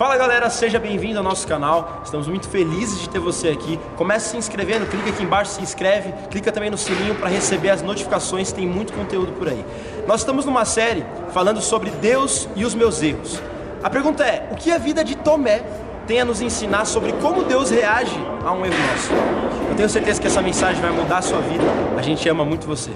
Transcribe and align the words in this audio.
Fala 0.00 0.16
galera, 0.16 0.48
seja 0.48 0.78
bem-vindo 0.78 1.18
ao 1.18 1.22
nosso 1.22 1.46
canal. 1.46 2.00
Estamos 2.02 2.26
muito 2.26 2.48
felizes 2.48 3.02
de 3.02 3.10
ter 3.10 3.18
você 3.18 3.48
aqui. 3.48 3.78
Comece 3.96 4.30
se 4.30 4.36
inscrevendo, 4.38 4.86
clica 4.86 5.10
aqui 5.10 5.22
embaixo, 5.22 5.50
se 5.50 5.60
inscreve, 5.60 6.10
clica 6.30 6.50
também 6.50 6.70
no 6.70 6.78
sininho 6.78 7.16
para 7.16 7.28
receber 7.28 7.68
as 7.68 7.82
notificações, 7.82 8.50
tem 8.50 8.66
muito 8.66 8.94
conteúdo 8.94 9.32
por 9.32 9.46
aí. 9.46 9.62
Nós 10.08 10.20
estamos 10.20 10.46
numa 10.46 10.64
série 10.64 11.04
falando 11.34 11.60
sobre 11.60 11.90
Deus 11.90 12.48
e 12.56 12.64
os 12.64 12.74
meus 12.74 13.02
erros. 13.02 13.42
A 13.82 13.90
pergunta 13.90 14.24
é: 14.24 14.48
o 14.50 14.56
que 14.56 14.72
a 14.72 14.78
vida 14.78 15.04
de 15.04 15.14
Tomé 15.16 15.62
tem 16.06 16.18
a 16.18 16.24
nos 16.24 16.40
ensinar 16.40 16.86
sobre 16.86 17.12
como 17.20 17.44
Deus 17.44 17.68
reage 17.68 18.16
a 18.42 18.52
um 18.52 18.64
erro 18.64 18.78
nosso? 18.92 19.12
Eu 19.68 19.76
tenho 19.76 19.90
certeza 19.90 20.18
que 20.18 20.28
essa 20.28 20.40
mensagem 20.40 20.80
vai 20.80 20.92
mudar 20.92 21.18
a 21.18 21.22
sua 21.22 21.42
vida. 21.42 21.64
A 21.98 22.00
gente 22.00 22.26
ama 22.26 22.42
muito 22.42 22.66
você. 22.66 22.90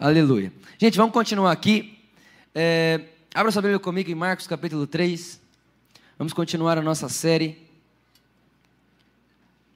Aleluia. 0.00 0.52
Gente, 0.80 0.96
vamos 0.96 1.12
continuar 1.12 1.52
aqui. 1.52 2.01
É, 2.54 3.08
abra 3.34 3.50
sua 3.50 3.62
Bíblia 3.62 3.78
comigo 3.78 4.10
em 4.10 4.14
Marcos 4.14 4.46
capítulo 4.46 4.86
3. 4.86 5.40
Vamos 6.18 6.34
continuar 6.34 6.76
a 6.76 6.82
nossa 6.82 7.08
série. 7.08 7.66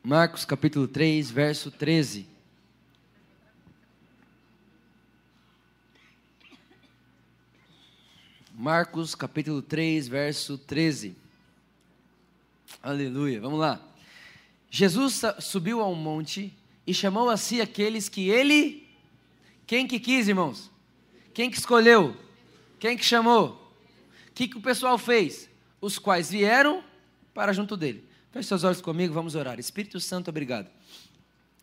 Marcos 0.02 0.44
capítulo 0.44 0.86
3, 0.86 1.30
verso 1.30 1.70
13. 1.70 2.26
Marcos 8.52 9.14
capítulo 9.14 9.62
3, 9.62 10.06
verso 10.06 10.58
13. 10.58 11.16
Aleluia. 12.82 13.40
Vamos 13.40 13.58
lá. 13.58 13.80
Jesus 14.70 15.22
subiu 15.40 15.80
a 15.80 15.88
um 15.88 15.94
monte 15.94 16.52
e 16.86 16.92
chamou 16.92 17.30
a 17.30 17.38
si 17.38 17.60
aqueles 17.60 18.08
que 18.08 18.28
ele 18.28 18.86
quem 19.66 19.86
que 19.86 19.98
quis, 19.98 20.28
irmãos? 20.28 20.70
Quem 21.34 21.50
que 21.50 21.56
escolheu? 21.58 22.25
Quem 22.78 22.96
que 22.96 23.05
chamou? 23.05 23.72
O 24.28 24.32
que, 24.32 24.48
que 24.48 24.58
o 24.58 24.60
pessoal 24.60 24.98
fez? 24.98 25.48
Os 25.80 25.98
quais 25.98 26.30
vieram 26.30 26.83
para 27.33 27.52
junto 27.52 27.77
dele. 27.77 28.05
Feche 28.33 28.48
seus 28.48 28.64
olhos 28.64 28.80
comigo, 28.80 29.14
vamos 29.14 29.34
orar. 29.34 29.58
Espírito 29.58 29.98
Santo, 29.98 30.28
obrigado. 30.28 30.68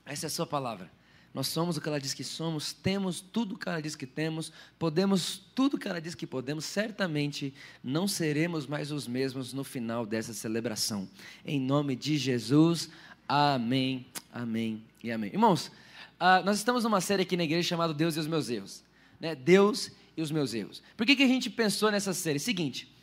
Essa 0.05 0.25
é 0.25 0.27
a 0.27 0.29
sua 0.29 0.45
palavra. 0.45 0.89
Nós 1.33 1.47
somos 1.47 1.77
o 1.77 1.81
que 1.81 1.87
ela 1.87 1.99
diz 1.99 2.13
que 2.13 2.23
somos, 2.23 2.73
temos 2.73 3.19
tudo 3.19 3.55
o 3.55 3.57
que 3.57 3.67
ela 3.67 3.81
diz 3.81 3.95
que 3.95 4.05
temos, 4.05 4.51
podemos 4.77 5.41
tudo 5.55 5.75
o 5.75 5.79
que 5.79 5.87
ela 5.87 5.99
diz 5.99 6.13
que 6.13 6.27
podemos, 6.27 6.63
certamente 6.63 7.51
não 7.83 8.07
seremos 8.07 8.67
mais 8.67 8.91
os 8.91 9.07
mesmos 9.07 9.51
no 9.51 9.63
final 9.63 10.05
dessa 10.05 10.31
celebração. 10.31 11.09
Em 11.43 11.59
nome 11.59 11.95
de 11.95 12.17
Jesus, 12.17 12.89
amém, 13.27 14.05
amém 14.31 14.83
e 15.03 15.11
amém. 15.11 15.31
Irmãos, 15.33 15.71
ah, 16.19 16.43
nós 16.45 16.57
estamos 16.57 16.83
numa 16.83 17.01
série 17.01 17.23
aqui 17.23 17.35
na 17.35 17.43
igreja 17.43 17.67
chamada 17.67 17.95
Deus 17.95 18.15
e 18.15 18.19
os 18.19 18.27
Meus 18.27 18.49
Erros. 18.49 18.83
Né? 19.19 19.33
Deus 19.33 19.91
e 20.15 20.21
os 20.21 20.31
Meus 20.31 20.53
Erros. 20.53 20.81
Por 20.95 21.05
que, 21.05 21.15
que 21.15 21.23
a 21.23 21.27
gente 21.27 21.49
pensou 21.49 21.91
nessa 21.91 22.13
série? 22.13 22.39
Seguinte, 22.39 22.93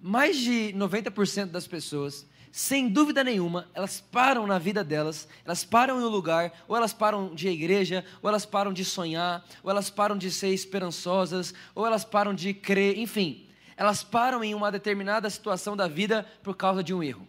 mais 0.00 0.38
de 0.38 0.72
90% 0.76 1.46
das 1.46 1.66
pessoas, 1.66 2.26
sem 2.52 2.88
dúvida 2.88 3.22
nenhuma, 3.22 3.68
elas 3.74 4.00
param 4.00 4.46
na 4.46 4.58
vida 4.58 4.82
delas, 4.82 5.28
elas 5.44 5.64
param 5.64 6.00
em 6.00 6.04
um 6.04 6.08
lugar, 6.08 6.52
ou 6.66 6.76
elas 6.76 6.92
param 6.92 7.34
de 7.34 7.48
igreja, 7.48 8.04
ou 8.22 8.28
elas 8.28 8.44
param 8.44 8.72
de 8.72 8.84
sonhar, 8.84 9.46
ou 9.62 9.70
elas 9.70 9.88
param 9.88 10.18
de 10.18 10.30
ser 10.30 10.48
esperançosas, 10.48 11.54
ou 11.74 11.86
elas 11.86 12.04
param 12.04 12.34
de 12.34 12.52
crer, 12.52 12.98
enfim, 12.98 13.46
elas 13.76 14.02
param 14.02 14.42
em 14.42 14.54
uma 14.54 14.70
determinada 14.72 15.30
situação 15.30 15.76
da 15.76 15.86
vida 15.86 16.26
por 16.42 16.56
causa 16.56 16.82
de 16.82 16.92
um 16.92 17.02
erro. 17.02 17.26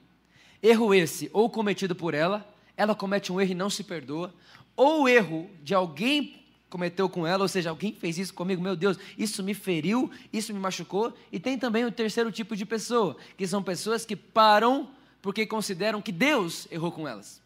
Erro 0.61 0.93
esse, 0.93 1.29
ou 1.33 1.49
cometido 1.49 1.95
por 1.95 2.13
ela, 2.13 2.47
ela 2.75 2.95
comete 2.95 3.31
um 3.31 3.39
erro 3.39 3.51
e 3.51 3.55
não 3.55 3.69
se 3.69 3.83
perdoa, 3.83 4.33
ou 4.75 5.07
erro 5.07 5.49
de 5.61 5.75
alguém 5.75 6.40
cometeu 6.71 7.09
com 7.09 7.27
ela, 7.27 7.43
ou 7.43 7.47
seja, 7.49 7.69
alguém 7.69 7.93
fez 7.93 8.17
isso 8.17 8.33
comigo, 8.33 8.61
meu 8.61 8.77
Deus, 8.77 8.97
isso 9.17 9.43
me 9.43 9.53
feriu, 9.53 10.09
isso 10.31 10.53
me 10.53 10.59
machucou, 10.59 11.13
e 11.29 11.39
tem 11.39 11.57
também 11.57 11.83
o 11.83 11.91
terceiro 11.91 12.31
tipo 12.31 12.55
de 12.55 12.65
pessoa, 12.65 13.17
que 13.37 13.45
são 13.45 13.61
pessoas 13.61 14.05
que 14.05 14.15
param 14.15 14.89
porque 15.21 15.45
consideram 15.45 16.01
que 16.01 16.11
Deus 16.11 16.67
errou 16.71 16.91
com 16.91 17.07
elas. 17.07 17.41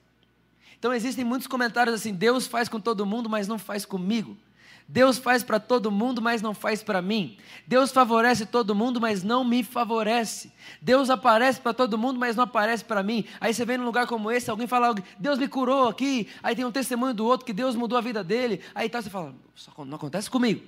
Então 0.77 0.93
existem 0.93 1.25
muitos 1.25 1.47
comentários 1.47 1.95
assim: 1.95 2.13
Deus 2.13 2.45
faz 2.45 2.69
com 2.69 2.79
todo 2.79 3.05
mundo, 3.05 3.27
mas 3.27 3.47
não 3.47 3.57
faz 3.57 3.83
comigo. 3.83 4.37
Deus 4.87 5.17
faz 5.17 5.43
para 5.43 5.59
todo 5.59 5.91
mundo, 5.91 6.21
mas 6.21 6.41
não 6.41 6.53
faz 6.53 6.83
para 6.83 7.01
mim. 7.01 7.37
Deus 7.65 7.91
favorece 7.91 8.45
todo 8.45 8.75
mundo, 8.75 9.01
mas 9.01 9.23
não 9.23 9.43
me 9.43 9.63
favorece. 9.63 10.51
Deus 10.79 11.09
aparece 11.09 11.59
para 11.59 11.73
todo 11.73 11.97
mundo, 11.97 12.19
mas 12.19 12.35
não 12.35 12.43
aparece 12.43 12.85
para 12.85 13.01
mim. 13.01 13.25
Aí 13.41 13.51
você 13.51 13.65
vem 13.65 13.79
num 13.79 13.85
lugar 13.85 14.05
como 14.05 14.31
esse, 14.31 14.49
alguém 14.49 14.67
fala, 14.67 14.93
Deus 15.17 15.39
me 15.39 15.47
curou 15.47 15.87
aqui. 15.87 16.27
Aí 16.43 16.55
tem 16.55 16.63
um 16.63 16.71
testemunho 16.71 17.15
do 17.15 17.25
outro 17.25 17.45
que 17.45 17.53
Deus 17.53 17.75
mudou 17.75 17.97
a 17.97 18.01
vida 18.01 18.23
dele. 18.23 18.61
Aí 18.75 18.87
tá, 18.87 19.01
você 19.01 19.09
fala, 19.09 19.33
não 19.79 19.95
acontece 19.95 20.29
comigo. 20.29 20.63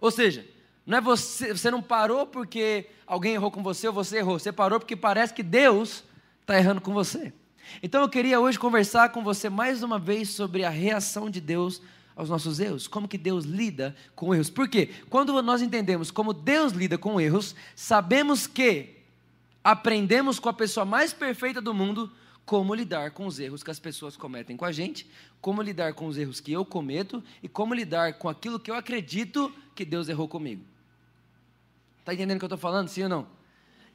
Ou 0.00 0.10
seja, 0.10 0.46
não 0.86 0.96
é 0.96 1.00
você, 1.00 1.54
você 1.54 1.70
não 1.70 1.82
parou 1.82 2.26
porque 2.26 2.88
alguém 3.06 3.34
errou 3.34 3.50
com 3.50 3.62
você 3.62 3.86
ou 3.86 3.92
você 3.92 4.18
errou. 4.18 4.38
Você 4.38 4.50
parou 4.50 4.80
porque 4.80 4.96
parece 4.96 5.34
que 5.34 5.42
Deus 5.42 6.02
está 6.40 6.56
errando 6.56 6.80
com 6.80 6.94
você. 6.94 7.30
Então 7.82 8.00
eu 8.00 8.08
queria 8.08 8.40
hoje 8.40 8.58
conversar 8.58 9.10
com 9.10 9.22
você 9.22 9.50
mais 9.50 9.82
uma 9.82 9.98
vez 9.98 10.30
sobre 10.30 10.64
a 10.64 10.70
reação 10.70 11.28
de 11.28 11.42
Deus 11.42 11.82
aos 12.20 12.28
nossos 12.28 12.60
erros, 12.60 12.86
como 12.86 13.08
que 13.08 13.16
Deus 13.16 13.44
lida 13.44 13.96
com 14.14 14.34
erros. 14.34 14.50
Por 14.50 14.68
quê? 14.68 14.90
Quando 15.08 15.40
nós 15.42 15.62
entendemos 15.62 16.10
como 16.10 16.32
Deus 16.32 16.72
lida 16.72 16.98
com 16.98 17.20
erros, 17.20 17.56
sabemos 17.74 18.46
que 18.46 18.96
aprendemos 19.64 20.38
com 20.38 20.48
a 20.48 20.52
pessoa 20.52 20.84
mais 20.84 21.12
perfeita 21.12 21.60
do 21.60 21.72
mundo 21.72 22.12
como 22.44 22.74
lidar 22.74 23.12
com 23.12 23.26
os 23.26 23.38
erros 23.38 23.62
que 23.62 23.70
as 23.70 23.78
pessoas 23.78 24.16
cometem 24.16 24.56
com 24.56 24.64
a 24.64 24.72
gente, 24.72 25.08
como 25.40 25.62
lidar 25.62 25.94
com 25.94 26.06
os 26.06 26.18
erros 26.18 26.40
que 26.40 26.52
eu 26.52 26.64
cometo 26.64 27.22
e 27.42 27.48
como 27.48 27.72
lidar 27.72 28.18
com 28.18 28.28
aquilo 28.28 28.60
que 28.60 28.70
eu 28.70 28.74
acredito 28.74 29.52
que 29.74 29.84
Deus 29.84 30.08
errou 30.08 30.28
comigo. 30.28 30.62
Está 32.00 32.12
entendendo 32.12 32.36
o 32.36 32.38
que 32.40 32.44
eu 32.44 32.48
estou 32.48 32.58
falando, 32.58 32.88
sim 32.88 33.02
ou 33.04 33.08
não? 33.08 33.26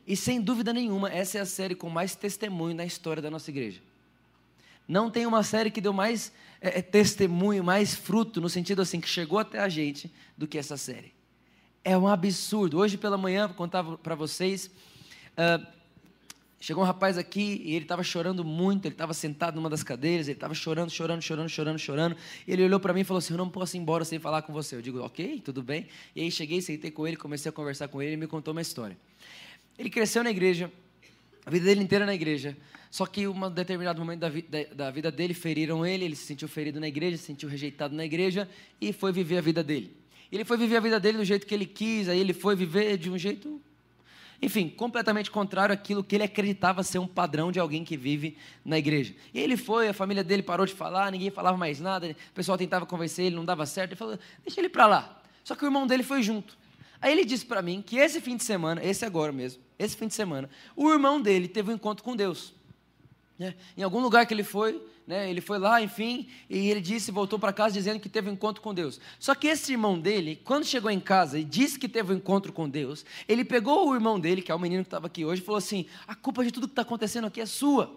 E 0.08 0.16
sem 0.16 0.42
dúvida 0.42 0.74
nenhuma, 0.74 1.12
essa 1.12 1.38
é 1.38 1.42
a 1.42 1.46
série 1.46 1.76
com 1.76 1.90
mais 1.90 2.16
testemunho 2.16 2.76
na 2.76 2.86
história 2.86 3.22
da 3.22 3.30
nossa 3.30 3.52
igreja. 3.52 3.82
Não 4.88 5.10
tem 5.10 5.26
uma 5.26 5.44
série 5.44 5.72
que 5.72 5.82
deu 5.82 5.94
mais 5.94 6.32
é, 6.62 6.80
é, 6.80 6.82
testemunho, 6.82 7.64
mais 7.64 7.96
fruto, 7.96 8.40
no 8.40 8.50
sentido 8.50 8.82
assim, 8.82 9.00
que 9.00 9.10
chegou 9.10 9.40
até 9.40 9.60
a 9.60 9.70
gente, 9.70 10.12
do 10.38 10.48
que 10.48 10.58
essa 10.58 10.78
série. 10.78 11.14
É 11.84 11.98
um 11.98 12.08
absurdo. 12.08 12.80
Hoje 12.80 12.98
pela 12.98 13.18
manhã, 13.18 13.48
vou 13.48 13.56
contar 13.56 13.84
para 13.84 14.16
vocês, 14.16 14.70
uh, 15.38 15.66
chegou 16.60 16.84
um 16.84 16.86
rapaz 16.86 17.18
aqui 17.18 17.62
e 17.64 17.76
ele 17.76 17.86
estava 17.86 18.04
chorando 18.04 18.44
muito, 18.44 18.86
ele 18.86 18.96
estava 18.96 19.14
sentado 19.14 19.56
numa 19.56 19.70
das 19.70 19.84
cadeiras, 19.84 20.28
ele 20.28 20.38
estava 20.38 20.56
chorando, 20.56 20.90
chorando, 20.90 21.22
chorando, 21.22 21.50
chorando, 21.50 21.78
chorando. 21.78 22.18
Ele 22.48 22.64
olhou 22.64 22.80
para 22.80 22.94
mim 22.94 23.02
e 23.02 23.04
falou 23.04 23.20
assim: 23.20 23.34
Eu 23.34 23.38
não 23.38 23.50
posso 23.50 23.78
ir 23.78 23.80
embora 23.80 24.04
sem 24.04 24.18
falar 24.18 24.42
com 24.42 24.52
você. 24.52 24.76
Eu 24.76 24.82
digo: 24.82 25.00
Ok, 25.04 25.42
tudo 25.46 25.62
bem. 25.62 25.88
E 26.16 26.22
aí 26.22 26.32
cheguei, 26.32 26.62
sentei 26.62 26.90
com 26.90 27.08
ele, 27.08 27.16
comecei 27.16 27.50
a 27.50 27.52
conversar 27.52 27.88
com 27.88 28.02
ele 28.02 28.14
e 28.14 28.18
me 28.18 28.26
contou 28.26 28.52
uma 28.52 28.62
história. 28.62 28.98
Ele 29.78 29.90
cresceu 29.90 30.24
na 30.24 30.32
igreja, 30.32 30.72
a 31.46 31.50
vida 31.50 31.66
dele 31.66 31.84
inteira 31.84 32.06
na 32.06 32.16
igreja. 32.16 32.58
Só 32.90 33.06
que 33.06 33.28
um 33.28 33.52
determinado 33.52 34.00
momento 34.00 34.22
da, 34.22 34.30
vi, 34.30 34.42
da, 34.42 34.64
da, 34.74 34.92
vida 34.92 35.12
dele 35.12 35.34
feriram 35.34 35.86
ele, 35.86 36.06
ele 36.06 36.16
se 36.16 36.26
sentiu 36.26 36.48
ferido 36.48 36.80
na 36.80 36.88
igreja, 36.88 37.18
se 37.18 37.24
sentiu 37.24 37.50
rejeitado 37.50 37.94
na 37.96 38.06
igreja 38.06 38.50
e 38.80 38.94
foi 38.94 39.12
viver 39.12 39.38
a 39.38 39.42
vida 39.42 39.64
dele. 39.64 39.96
Ele 40.32 40.44
foi 40.44 40.58
viver 40.58 40.78
a 40.78 40.80
vida 40.80 41.00
dele 41.00 41.18
do 41.18 41.26
jeito 41.26 41.46
que 41.46 41.54
ele 41.54 41.66
quis, 41.66 42.10
aí 42.10 42.20
ele 42.20 42.34
foi 42.34 42.56
viver 42.56 42.98
de 42.98 43.12
um 43.12 43.18
jeito, 43.18 43.62
enfim, 44.42 44.70
completamente 44.70 45.30
contrário 45.30 45.74
àquilo 45.74 46.04
que 46.04 46.16
ele 46.16 46.24
acreditava 46.24 46.84
ser 46.84 47.00
um 47.00 47.08
padrão 47.08 47.52
de 47.52 47.60
alguém 47.60 47.84
que 47.86 47.96
vive 47.96 48.38
na 48.64 48.78
igreja. 48.78 49.14
E 49.34 49.40
ele 49.40 49.56
foi, 49.56 49.88
a 49.88 49.94
família 49.94 50.24
dele 50.24 50.42
parou 50.42 50.66
de 50.66 50.74
falar, 50.74 51.12
ninguém 51.12 51.30
falava 51.30 51.58
mais 51.58 51.80
nada, 51.80 52.10
o 52.10 52.34
pessoal 52.34 52.58
tentava 52.58 52.86
convencer 52.86 53.26
ele, 53.26 53.36
não 53.36 53.46
dava 53.46 53.66
certo, 53.66 53.92
ele 53.92 53.98
falou: 53.98 54.20
deixa 54.44 54.60
ele 54.60 54.70
para 54.70 54.88
lá. 54.88 55.22
Só 55.44 55.56
que 55.56 55.64
o 55.64 55.68
irmão 55.68 55.86
dele 55.86 56.02
foi 56.02 56.24
junto. 56.24 56.58
Aí 57.06 57.12
ele 57.12 57.24
disse 57.24 57.46
para 57.46 57.62
mim 57.62 57.84
que 57.86 57.98
esse 57.98 58.20
fim 58.20 58.36
de 58.36 58.44
semana, 58.44 58.84
esse 58.84 59.06
agora 59.06 59.32
mesmo, 59.32 59.62
esse 59.78 59.96
fim 59.96 60.08
de 60.08 60.16
semana, 60.16 60.50
o 60.76 60.92
irmão 60.92 61.22
dele 61.22 61.48
teve 61.48 61.70
um 61.72 61.76
encontro 61.76 62.04
com 62.04 62.16
Deus. 62.16 62.52
Né? 63.38 63.54
Em 63.78 63.84
algum 63.84 64.02
lugar 64.02 64.26
que 64.26 64.34
ele 64.34 64.42
foi, 64.42 64.84
né? 65.06 65.30
ele 65.30 65.40
foi 65.40 65.60
lá, 65.60 65.80
enfim, 65.80 66.28
e 66.50 66.68
ele 66.68 66.82
disse, 66.82 67.12
voltou 67.12 67.38
para 67.38 67.54
casa 67.54 67.76
dizendo 67.76 68.00
que 68.00 68.10
teve 68.10 68.28
um 68.28 68.34
encontro 68.34 68.60
com 68.60 68.74
Deus. 68.74 69.00
Só 69.20 69.36
que 69.36 69.46
esse 69.46 69.74
irmão 69.74 70.00
dele, 70.00 70.42
quando 70.44 70.66
chegou 70.66 70.90
em 70.90 71.00
casa 71.00 71.38
e 71.38 71.44
disse 71.44 71.78
que 71.78 71.88
teve 71.88 72.12
um 72.12 72.18
encontro 72.18 72.52
com 72.52 72.68
Deus, 72.68 73.06
ele 73.28 73.46
pegou 73.46 73.88
o 73.88 73.94
irmão 73.94 74.20
dele, 74.20 74.42
que 74.42 74.52
é 74.52 74.56
o 74.56 74.60
menino 74.60 74.82
que 74.82 74.88
estava 74.88 75.06
aqui 75.06 75.24
hoje, 75.24 75.44
e 75.44 75.46
falou 75.46 75.60
assim: 75.60 75.86
a 76.08 76.16
culpa 76.16 76.44
de 76.44 76.50
tudo 76.50 76.68
que 76.68 76.72
está 76.72 76.82
acontecendo 76.82 77.28
aqui 77.28 77.40
é 77.40 77.46
sua, 77.46 77.96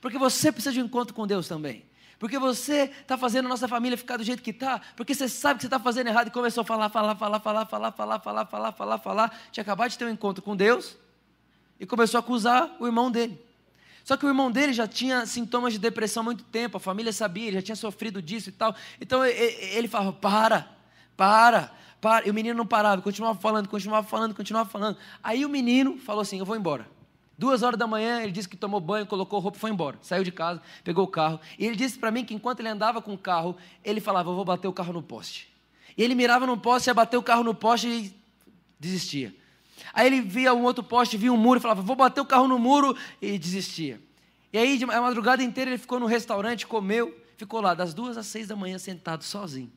porque 0.00 0.16
você 0.16 0.50
precisa 0.50 0.72
de 0.72 0.80
um 0.80 0.86
encontro 0.86 1.12
com 1.12 1.26
Deus 1.26 1.46
também. 1.46 1.84
Porque 2.20 2.38
você 2.38 2.92
está 3.00 3.16
fazendo 3.16 3.46
a 3.46 3.48
nossa 3.48 3.66
família 3.66 3.96
ficar 3.96 4.18
do 4.18 4.22
jeito 4.22 4.42
que 4.42 4.50
está, 4.50 4.78
porque 4.94 5.14
você 5.14 5.26
sabe 5.26 5.56
que 5.56 5.62
você 5.62 5.68
está 5.68 5.80
fazendo 5.80 6.08
errado 6.08 6.26
e 6.26 6.30
começou 6.30 6.60
a 6.60 6.64
falar, 6.64 6.90
falar, 6.90 7.16
falar, 7.16 7.40
falar, 7.40 7.64
falar, 7.64 7.92
falar, 7.92 8.20
falar, 8.20 8.46
falar, 8.46 8.72
falar, 8.72 8.98
falar. 8.98 9.40
Tinha 9.50 9.62
acabado 9.62 9.90
de 9.90 9.96
ter 9.96 10.04
um 10.04 10.10
encontro 10.10 10.42
com 10.42 10.54
Deus 10.54 10.98
e 11.80 11.86
começou 11.86 12.18
a 12.18 12.20
acusar 12.20 12.76
o 12.78 12.86
irmão 12.86 13.10
dele. 13.10 13.42
Só 14.04 14.18
que 14.18 14.26
o 14.26 14.28
irmão 14.28 14.50
dele 14.50 14.74
já 14.74 14.86
tinha 14.86 15.24
sintomas 15.24 15.72
de 15.72 15.78
depressão 15.78 16.20
há 16.20 16.24
muito 16.24 16.44
tempo, 16.44 16.76
a 16.76 16.80
família 16.80 17.10
sabia, 17.10 17.46
ele 17.46 17.56
já 17.56 17.62
tinha 17.62 17.76
sofrido 17.76 18.20
disso 18.20 18.50
e 18.50 18.52
tal. 18.52 18.76
Então 19.00 19.24
ele 19.24 19.88
falava: 19.88 20.12
para, 20.12 20.68
para, 21.16 21.72
para. 22.02 22.28
E 22.28 22.30
o 22.30 22.34
menino 22.34 22.54
não 22.54 22.66
parava, 22.66 23.00
continuava 23.00 23.40
falando, 23.40 23.66
continuava 23.66 24.06
falando, 24.06 24.34
continuava 24.34 24.68
falando. 24.68 24.98
Aí 25.24 25.42
o 25.42 25.48
menino 25.48 25.96
falou 25.96 26.20
assim: 26.20 26.38
eu 26.38 26.44
vou 26.44 26.54
embora. 26.54 26.86
Duas 27.40 27.62
horas 27.62 27.78
da 27.78 27.86
manhã, 27.86 28.22
ele 28.22 28.32
disse 28.32 28.46
que 28.46 28.54
tomou 28.54 28.78
banho, 28.80 29.06
colocou 29.06 29.40
roupa 29.40 29.58
foi 29.58 29.70
embora. 29.70 29.96
Saiu 30.02 30.22
de 30.22 30.30
casa, 30.30 30.60
pegou 30.84 31.06
o 31.06 31.08
carro. 31.08 31.40
E 31.58 31.64
ele 31.64 31.74
disse 31.74 31.98
para 31.98 32.10
mim 32.10 32.22
que 32.22 32.34
enquanto 32.34 32.60
ele 32.60 32.68
andava 32.68 33.00
com 33.00 33.14
o 33.14 33.18
carro, 33.18 33.56
ele 33.82 33.98
falava: 33.98 34.28
Eu 34.28 34.34
vou 34.34 34.44
bater 34.44 34.68
o 34.68 34.72
carro 34.74 34.92
no 34.92 35.02
poste. 35.02 35.48
E 35.96 36.02
ele 36.02 36.14
mirava 36.14 36.46
num 36.46 36.58
poste, 36.58 36.90
ia 36.90 36.94
bater 36.94 37.16
o 37.16 37.22
carro 37.22 37.42
no 37.42 37.54
poste 37.54 37.88
e 37.88 38.14
desistia. 38.78 39.34
Aí 39.94 40.06
ele 40.06 40.20
via 40.20 40.52
um 40.52 40.64
outro 40.64 40.84
poste, 40.84 41.16
via 41.16 41.32
um 41.32 41.36
muro 41.38 41.58
e 41.58 41.62
falava, 41.62 41.80
vou 41.80 41.96
bater 41.96 42.20
o 42.20 42.26
carro 42.26 42.46
no 42.46 42.58
muro 42.58 42.94
e 43.22 43.38
desistia. 43.38 43.98
E 44.52 44.58
aí, 44.58 44.78
a 44.82 45.00
madrugada 45.00 45.42
inteira, 45.42 45.70
ele 45.70 45.78
ficou 45.78 45.98
no 45.98 46.04
restaurante, 46.04 46.66
comeu, 46.66 47.18
ficou 47.38 47.62
lá 47.62 47.72
das 47.72 47.94
duas 47.94 48.18
às 48.18 48.26
seis 48.26 48.48
da 48.48 48.54
manhã 48.54 48.78
sentado 48.78 49.24
sozinho, 49.24 49.72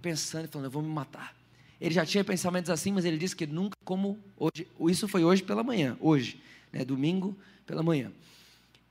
pensando 0.00 0.46
e 0.46 0.48
falando, 0.48 0.64
eu 0.64 0.70
vou 0.70 0.80
me 0.80 0.88
matar. 0.88 1.36
Ele 1.78 1.94
já 1.94 2.06
tinha 2.06 2.24
pensamentos 2.24 2.70
assim, 2.70 2.90
mas 2.90 3.04
ele 3.04 3.18
disse 3.18 3.36
que 3.36 3.46
nunca 3.46 3.76
como 3.84 4.18
hoje. 4.36 4.66
Isso 4.88 5.06
foi 5.06 5.24
hoje 5.24 5.42
pela 5.42 5.62
manhã, 5.62 5.96
hoje, 6.00 6.40
né, 6.72 6.84
domingo 6.84 7.36
pela 7.64 7.82
manhã. 7.82 8.12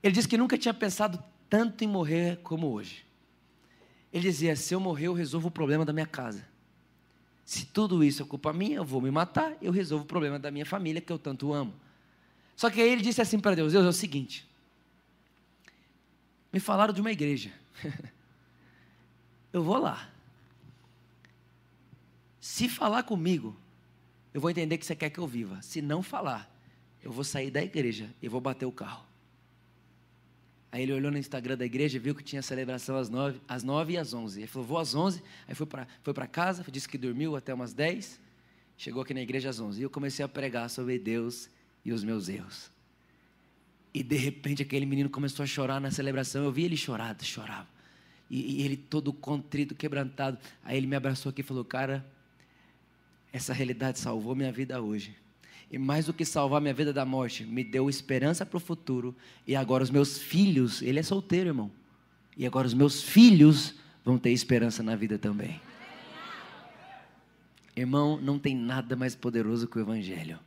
Ele 0.02 0.14
disse 0.14 0.28
que 0.28 0.36
nunca 0.36 0.56
tinha 0.56 0.74
pensado 0.74 1.22
tanto 1.48 1.82
em 1.84 1.86
morrer 1.86 2.38
como 2.42 2.68
hoje. 2.68 3.04
Ele 4.12 4.22
dizia: 4.22 4.54
se 4.56 4.74
eu 4.74 4.80
morrer, 4.80 5.06
eu 5.06 5.14
resolvo 5.14 5.48
o 5.48 5.50
problema 5.50 5.84
da 5.84 5.92
minha 5.92 6.06
casa. 6.06 6.46
Se 7.44 7.64
tudo 7.66 8.02
isso 8.02 8.22
é 8.22 8.26
culpa 8.26 8.52
minha, 8.52 8.76
eu 8.76 8.84
vou 8.84 9.00
me 9.00 9.10
matar, 9.10 9.56
eu 9.62 9.70
resolvo 9.70 10.04
o 10.04 10.06
problema 10.06 10.38
da 10.38 10.50
minha 10.50 10.66
família 10.66 11.00
que 11.00 11.12
eu 11.12 11.18
tanto 11.18 11.52
amo. 11.52 11.74
Só 12.56 12.70
que 12.70 12.80
aí 12.80 12.88
ele 12.88 13.02
disse 13.02 13.20
assim 13.20 13.38
para 13.38 13.54
Deus: 13.54 13.72
Deus, 13.72 13.84
é 13.84 13.88
o 13.88 13.92
seguinte. 13.92 14.48
Me 16.52 16.58
falaram 16.58 16.94
de 16.94 17.00
uma 17.00 17.12
igreja. 17.12 17.52
eu 19.52 19.62
vou 19.62 19.78
lá. 19.78 20.08
Se 22.40 22.68
falar 22.68 23.02
comigo, 23.02 23.56
eu 24.32 24.40
vou 24.40 24.50
entender 24.50 24.78
que 24.78 24.86
você 24.86 24.96
quer 24.96 25.10
que 25.10 25.18
eu 25.18 25.26
viva. 25.26 25.60
Se 25.62 25.82
não 25.82 26.02
falar, 26.02 26.50
eu 27.06 27.12
vou 27.12 27.22
sair 27.22 27.52
da 27.52 27.62
igreja 27.62 28.12
e 28.20 28.28
vou 28.28 28.40
bater 28.40 28.66
o 28.66 28.72
carro. 28.72 29.06
Aí 30.72 30.82
ele 30.82 30.92
olhou 30.92 31.12
no 31.12 31.16
Instagram 31.16 31.56
da 31.56 31.64
igreja, 31.64 32.00
viu 32.00 32.16
que 32.16 32.24
tinha 32.24 32.42
celebração 32.42 32.96
às 32.96 33.08
nove, 33.08 33.40
às 33.46 33.62
nove 33.62 33.92
e 33.92 33.96
às 33.96 34.12
onze. 34.12 34.40
Ele 34.40 34.48
falou, 34.48 34.66
vou 34.66 34.76
às 34.76 34.92
onze. 34.92 35.22
Aí 35.46 35.54
foi 35.54 35.66
para 35.66 35.86
foi 36.02 36.12
casa, 36.26 36.64
disse 36.68 36.88
que 36.88 36.98
dormiu 36.98 37.36
até 37.36 37.54
umas 37.54 37.72
dez. 37.72 38.20
Chegou 38.76 39.02
aqui 39.02 39.14
na 39.14 39.20
igreja 39.20 39.48
às 39.48 39.60
onze. 39.60 39.80
E 39.80 39.84
eu 39.84 39.88
comecei 39.88 40.24
a 40.24 40.28
pregar 40.28 40.68
sobre 40.68 40.98
Deus 40.98 41.48
e 41.84 41.92
os 41.92 42.02
meus 42.02 42.28
erros. 42.28 42.72
E 43.94 44.02
de 44.02 44.16
repente 44.16 44.60
aquele 44.60 44.84
menino 44.84 45.08
começou 45.08 45.44
a 45.44 45.46
chorar 45.46 45.80
na 45.80 45.92
celebração. 45.92 46.42
Eu 46.42 46.50
vi 46.50 46.64
ele 46.64 46.76
chorar, 46.76 47.16
chorava. 47.22 47.68
E, 48.28 48.62
e 48.62 48.64
ele 48.64 48.76
todo 48.76 49.12
contrito, 49.12 49.76
quebrantado. 49.76 50.38
Aí 50.64 50.76
ele 50.76 50.88
me 50.88 50.96
abraçou 50.96 51.30
aqui 51.30 51.42
e 51.42 51.44
falou: 51.44 51.64
Cara, 51.64 52.04
essa 53.32 53.52
realidade 53.52 54.00
salvou 54.00 54.34
minha 54.34 54.50
vida 54.50 54.82
hoje. 54.82 55.16
E 55.70 55.78
mais 55.78 56.06
do 56.06 56.12
que 56.12 56.24
salvar 56.24 56.60
minha 56.60 56.74
vida 56.74 56.92
da 56.92 57.04
morte, 57.04 57.44
me 57.44 57.64
deu 57.64 57.90
esperança 57.90 58.46
para 58.46 58.56
o 58.56 58.60
futuro. 58.60 59.14
E 59.46 59.56
agora 59.56 59.82
os 59.82 59.90
meus 59.90 60.18
filhos, 60.18 60.80
ele 60.80 60.98
é 60.98 61.02
solteiro, 61.02 61.50
irmão. 61.50 61.70
E 62.36 62.46
agora 62.46 62.66
os 62.66 62.74
meus 62.74 63.02
filhos 63.02 63.74
vão 64.04 64.18
ter 64.18 64.30
esperança 64.30 64.82
na 64.82 64.94
vida 64.94 65.18
também. 65.18 65.60
Irmão, 67.74 68.18
não 68.20 68.38
tem 68.38 68.54
nada 68.54 68.94
mais 68.94 69.14
poderoso 69.14 69.66
que 69.66 69.78
o 69.78 69.80
Evangelho. 69.80 70.38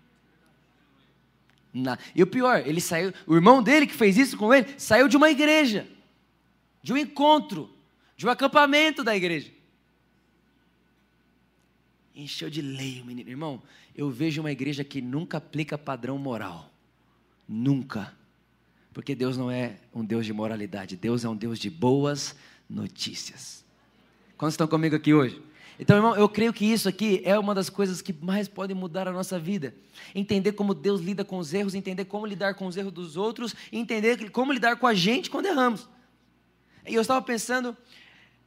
Na... 1.73 1.97
E 2.15 2.23
o 2.23 2.27
pior, 2.27 2.65
ele 2.65 2.81
saiu, 2.81 3.13
o 3.27 3.35
irmão 3.35 3.61
dele 3.61 3.85
que 3.85 3.93
fez 3.93 4.17
isso 4.17 4.37
com 4.37 4.53
ele, 4.53 4.67
saiu 4.77 5.07
de 5.07 5.17
uma 5.17 5.29
igreja, 5.29 5.85
de 6.81 6.93
um 6.93 6.97
encontro, 6.97 7.69
de 8.15 8.25
um 8.25 8.29
acampamento 8.29 9.03
da 9.03 9.15
igreja 9.15 9.51
encheu 12.21 12.49
de 12.49 12.61
lei 12.61 13.01
o 13.01 13.05
menino. 13.05 13.29
Irmão, 13.29 13.61
eu 13.99 14.09
vejo 14.09 14.39
uma 14.39 14.49
igreja 14.49 14.81
que 14.81 15.01
nunca 15.01 15.39
aplica 15.39 15.77
padrão 15.77 16.17
moral. 16.17 16.71
Nunca. 17.45 18.13
Porque 18.93 19.13
Deus 19.13 19.35
não 19.35 19.51
é 19.51 19.75
um 19.93 20.05
Deus 20.05 20.25
de 20.25 20.31
moralidade, 20.31 20.95
Deus 20.95 21.25
é 21.25 21.29
um 21.29 21.35
Deus 21.35 21.59
de 21.59 21.69
boas 21.69 22.33
notícias. 22.69 23.65
Quantos 24.37 24.53
estão 24.53 24.69
comigo 24.69 24.95
aqui 24.95 25.13
hoje? 25.13 25.41
Então, 25.77 25.97
irmão, 25.97 26.15
eu 26.15 26.29
creio 26.29 26.53
que 26.53 26.65
isso 26.65 26.87
aqui 26.87 27.21
é 27.25 27.37
uma 27.37 27.53
das 27.53 27.69
coisas 27.69 28.01
que 28.01 28.13
mais 28.13 28.47
podem 28.47 28.73
mudar 28.73 29.05
a 29.05 29.11
nossa 29.11 29.37
vida. 29.37 29.75
Entender 30.15 30.53
como 30.53 30.73
Deus 30.73 31.01
lida 31.01 31.25
com 31.25 31.37
os 31.37 31.53
erros, 31.53 31.75
entender 31.75 32.05
como 32.05 32.25
lidar 32.25 32.53
com 32.53 32.67
os 32.67 32.77
erros 32.77 32.93
dos 32.93 33.17
outros, 33.17 33.53
entender 33.69 34.29
como 34.31 34.53
lidar 34.53 34.77
com 34.77 34.87
a 34.87 34.93
gente 34.93 35.29
quando 35.29 35.47
erramos. 35.47 35.89
E 36.87 36.95
eu 36.95 37.01
estava 37.01 37.21
pensando, 37.21 37.75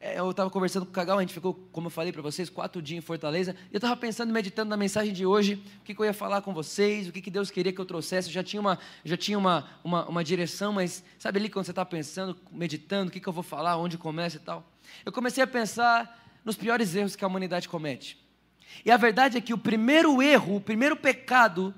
eu 0.03 0.33
estava 0.33 0.51
conversando 0.51 0.85
com 0.85 0.91
o 0.91 0.95
Cagal, 0.95 1.19
a 1.19 1.21
gente 1.21 1.33
ficou, 1.33 1.55
como 1.71 1.87
eu 1.87 1.91
falei 1.91 2.13
para 2.13 2.21
vocês, 2.21 2.51
quatro 2.51 2.83
dias 2.83 2.99
em 2.99 3.01
Fortaleza. 3.01 3.55
E 3.71 3.75
eu 3.75 3.79
estava 3.79 3.97
pensando, 3.97 4.33
meditando 4.33 4.69
na 4.69 4.77
mensagem 4.77 5.13
de 5.13 5.25
hoje, 5.25 5.63
o 5.81 5.85
que, 5.85 5.95
que, 5.95 6.01
eu 6.01 6.05
ia 6.05 6.13
falar 6.13 6.43
com 6.43 6.53
vocês, 6.53 7.07
o 7.07 7.13
que, 7.13 7.23
que 7.23 7.31
Deus 7.31 7.53
queria 7.53 7.73
que 7.73 7.81
eu 7.81 7.85
trouxesse. 7.85 8.29
Eu 8.29 8.35
já 8.35 8.43
tinha 8.43 8.61
uma, 8.61 8.81
já 9.05 9.17
tinha 9.17 9.39
uma, 9.39 9.69
uma, 9.85 10.05
uma 10.07 10.25
direção, 10.25 10.73
mas 10.73 11.05
sabe 11.21 11.39
ali 11.39 11.49
quando 11.49 11.67
você 11.67 11.71
está 11.71 11.85
pensando, 11.85 12.37
meditando, 12.51 13.11
o 13.11 13.13
que, 13.13 13.21
que 13.21 13.29
eu 13.29 13.33
vou 13.33 13.45
falar, 13.45 13.77
onde 13.77 13.97
começa 13.97 14.39
e 14.39 14.41
tal. 14.41 14.67
Eu 15.07 15.13
comecei 15.13 15.43
a 15.43 15.47
pensar 15.47 16.21
nos 16.45 16.57
piores 16.57 16.97
erros 16.97 17.15
que 17.15 17.25
a 17.25 17.29
humanidade 17.29 17.69
comete. 17.69 18.21
E 18.85 18.91
a 18.91 18.97
verdade 18.97 19.39
é 19.39 19.41
que 19.41 19.55
o 19.55 19.59
primeiro 19.59 20.21
erro, 20.21 20.57
o 20.57 20.61
primeiro 20.61 20.97
pecado 20.97 21.73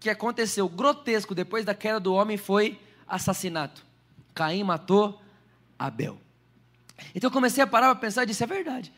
que 0.00 0.10
aconteceu 0.10 0.68
grotesco 0.68 1.32
depois 1.32 1.64
da 1.64 1.74
queda 1.74 2.00
do 2.00 2.12
homem 2.12 2.36
foi 2.36 2.80
assassinato. 3.06 3.84
Caim 4.34 4.64
matou 4.64 5.20
Abel. 5.78 6.18
Então 7.14 7.28
eu 7.28 7.32
comecei 7.32 7.62
a 7.62 7.66
parar 7.66 7.94
para 7.94 8.00
pensar 8.00 8.22
e 8.24 8.26
disse: 8.26 8.42
é 8.42 8.46
verdade. 8.46 8.92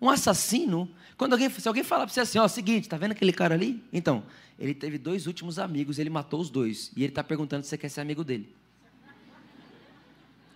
Um 0.00 0.10
assassino, 0.10 0.90
quando 1.16 1.34
alguém, 1.34 1.48
se 1.48 1.68
alguém 1.68 1.84
falar 1.84 2.06
para 2.06 2.12
você 2.12 2.20
assim, 2.20 2.38
ó, 2.38 2.48
seguinte, 2.48 2.88
tá 2.88 2.96
vendo 2.96 3.12
aquele 3.12 3.32
cara 3.32 3.54
ali? 3.54 3.80
Então, 3.92 4.24
ele 4.58 4.74
teve 4.74 4.98
dois 4.98 5.28
últimos 5.28 5.60
amigos, 5.60 5.98
ele 5.98 6.10
matou 6.10 6.40
os 6.40 6.50
dois. 6.50 6.90
E 6.96 7.04
ele 7.04 7.10
está 7.10 7.22
perguntando 7.22 7.62
se 7.62 7.70
você 7.70 7.78
quer 7.78 7.88
ser 7.88 8.00
amigo 8.00 8.24
dele. 8.24 8.52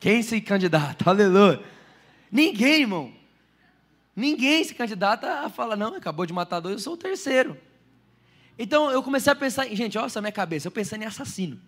Quem 0.01 0.23
se 0.23 0.41
candidata? 0.41 1.05
Aleluia. 1.09 1.63
Ninguém, 2.31 2.83
irmão. 2.83 3.13
Ninguém 4.17 4.65
se 4.65 4.75
candidata 4.75 5.41
a 5.41 5.49
falar, 5.49 5.77
não, 5.77 5.95
acabou 5.95 6.27
de 6.27 6.33
matar 6.33 6.59
dois, 6.59 6.75
eu 6.75 6.81
sou 6.81 6.95
o 6.95 6.97
terceiro. 6.97 7.57
Então 8.59 8.91
eu 8.91 9.03
comecei 9.03 9.33
a 9.33 9.37
pensar, 9.37 9.69
gente, 9.69 9.99
olha 9.99 10.07
essa 10.07 10.21
minha 10.21 10.33
cabeça, 10.33 10.67
eu 10.67 10.73
pensando 10.73 11.03
em 11.03 11.07
assassino. 11.07 11.61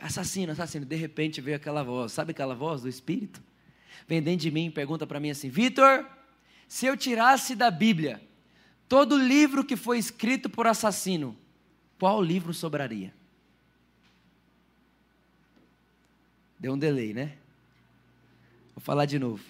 Assassino, 0.00 0.52
assassino. 0.52 0.86
De 0.86 0.96
repente 0.96 1.40
veio 1.40 1.56
aquela 1.56 1.82
voz, 1.82 2.12
sabe 2.12 2.30
aquela 2.30 2.54
voz 2.54 2.82
do 2.82 2.88
Espírito? 2.88 3.42
Vem 4.06 4.22
dentro 4.22 4.42
de 4.42 4.50
mim 4.50 4.66
e 4.66 4.70
pergunta 4.70 5.06
para 5.06 5.20
mim 5.20 5.30
assim: 5.30 5.48
Vitor, 5.48 6.06
se 6.68 6.86
eu 6.86 6.96
tirasse 6.96 7.54
da 7.54 7.70
Bíblia 7.70 8.20
todo 8.88 9.16
livro 9.16 9.64
que 9.64 9.76
foi 9.76 9.98
escrito 9.98 10.48
por 10.48 10.66
assassino, 10.66 11.36
qual 11.98 12.22
livro 12.22 12.52
sobraria? 12.52 13.12
Deu 16.58 16.74
um 16.74 16.78
delay, 16.78 17.12
né? 17.12 17.32
Vou 18.74 18.82
falar 18.82 19.04
de 19.04 19.18
novo. 19.18 19.42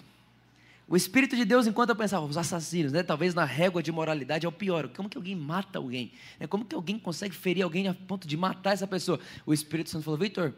O 0.87 0.95
Espírito 0.95 1.35
de 1.35 1.45
Deus, 1.45 1.65
enquanto 1.65 1.89
eu 1.89 1.95
pensava, 1.95 2.25
os 2.25 2.37
assassinos, 2.37 2.91
né? 2.91 3.03
talvez 3.03 3.33
na 3.33 3.45
régua 3.45 3.81
de 3.81 3.91
moralidade 3.91 4.45
é 4.45 4.49
o 4.49 4.51
pior. 4.51 4.89
Como 4.89 5.09
que 5.09 5.17
alguém 5.17 5.35
mata 5.35 5.79
alguém? 5.79 6.11
Né? 6.39 6.45
Como 6.45 6.65
que 6.65 6.75
alguém 6.75 6.99
consegue 6.99 7.33
ferir 7.33 7.63
alguém 7.63 7.87
a 7.87 7.93
ponto 7.93 8.27
de 8.27 8.35
matar 8.35 8.73
essa 8.73 8.85
pessoa? 8.85 9.19
O 9.45 9.53
Espírito 9.53 9.89
Santo 9.89 10.03
falou: 10.03 10.19
Vitor, 10.19 10.53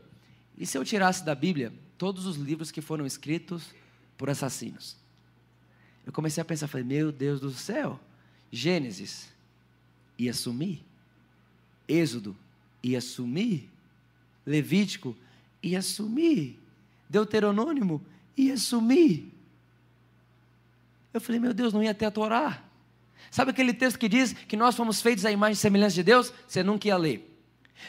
e 0.58 0.66
se 0.66 0.78
eu 0.78 0.84
tirasse 0.84 1.24
da 1.24 1.36
Bíblia 1.36 1.72
todos 1.98 2.26
os 2.26 2.38
livros 2.38 2.72
que 2.72 2.82
foram 2.82 3.06
escritos 3.06 3.74
por 4.18 4.30
assassinos. 4.30 4.96
Eu 6.06 6.12
comecei 6.12 6.42
a 6.42 6.46
pensar, 6.46 6.68
falei, 6.68 6.86
meu 6.86 7.12
Deus 7.12 7.40
do 7.40 7.52
céu, 7.52 8.00
Gênesis 8.52 9.30
ia 10.18 10.34
sumir, 10.34 10.82
Êxodo 11.88 12.36
ia 12.82 13.02
sumir, 13.02 13.70
Levítico 14.46 15.16
ia 15.62 15.82
sumir, 15.82 16.60
Deuteronômio 17.10 18.02
ia 18.38 18.58
sumir. 18.58 19.32
Eu 21.14 21.22
falei, 21.22 21.40
meu 21.40 21.54
Deus, 21.54 21.74
não 21.74 21.82
ia 21.82 21.94
ter 21.94 22.06
a 22.06 22.12
Torá. 22.12 22.64
Sabe 23.32 23.52
aquele 23.52 23.74
texto 23.74 23.98
que 23.98 24.08
diz 24.08 24.34
que 24.34 24.56
nós 24.56 24.76
fomos 24.76 25.02
feitos 25.02 25.26
à 25.26 25.32
imagem 25.32 25.54
e 25.54 25.58
semelhança 25.58 25.96
de 25.96 26.04
Deus? 26.04 26.32
Você 26.48 26.62
nunca 26.62 26.88
ia 26.88 26.98
ler. 26.98 27.35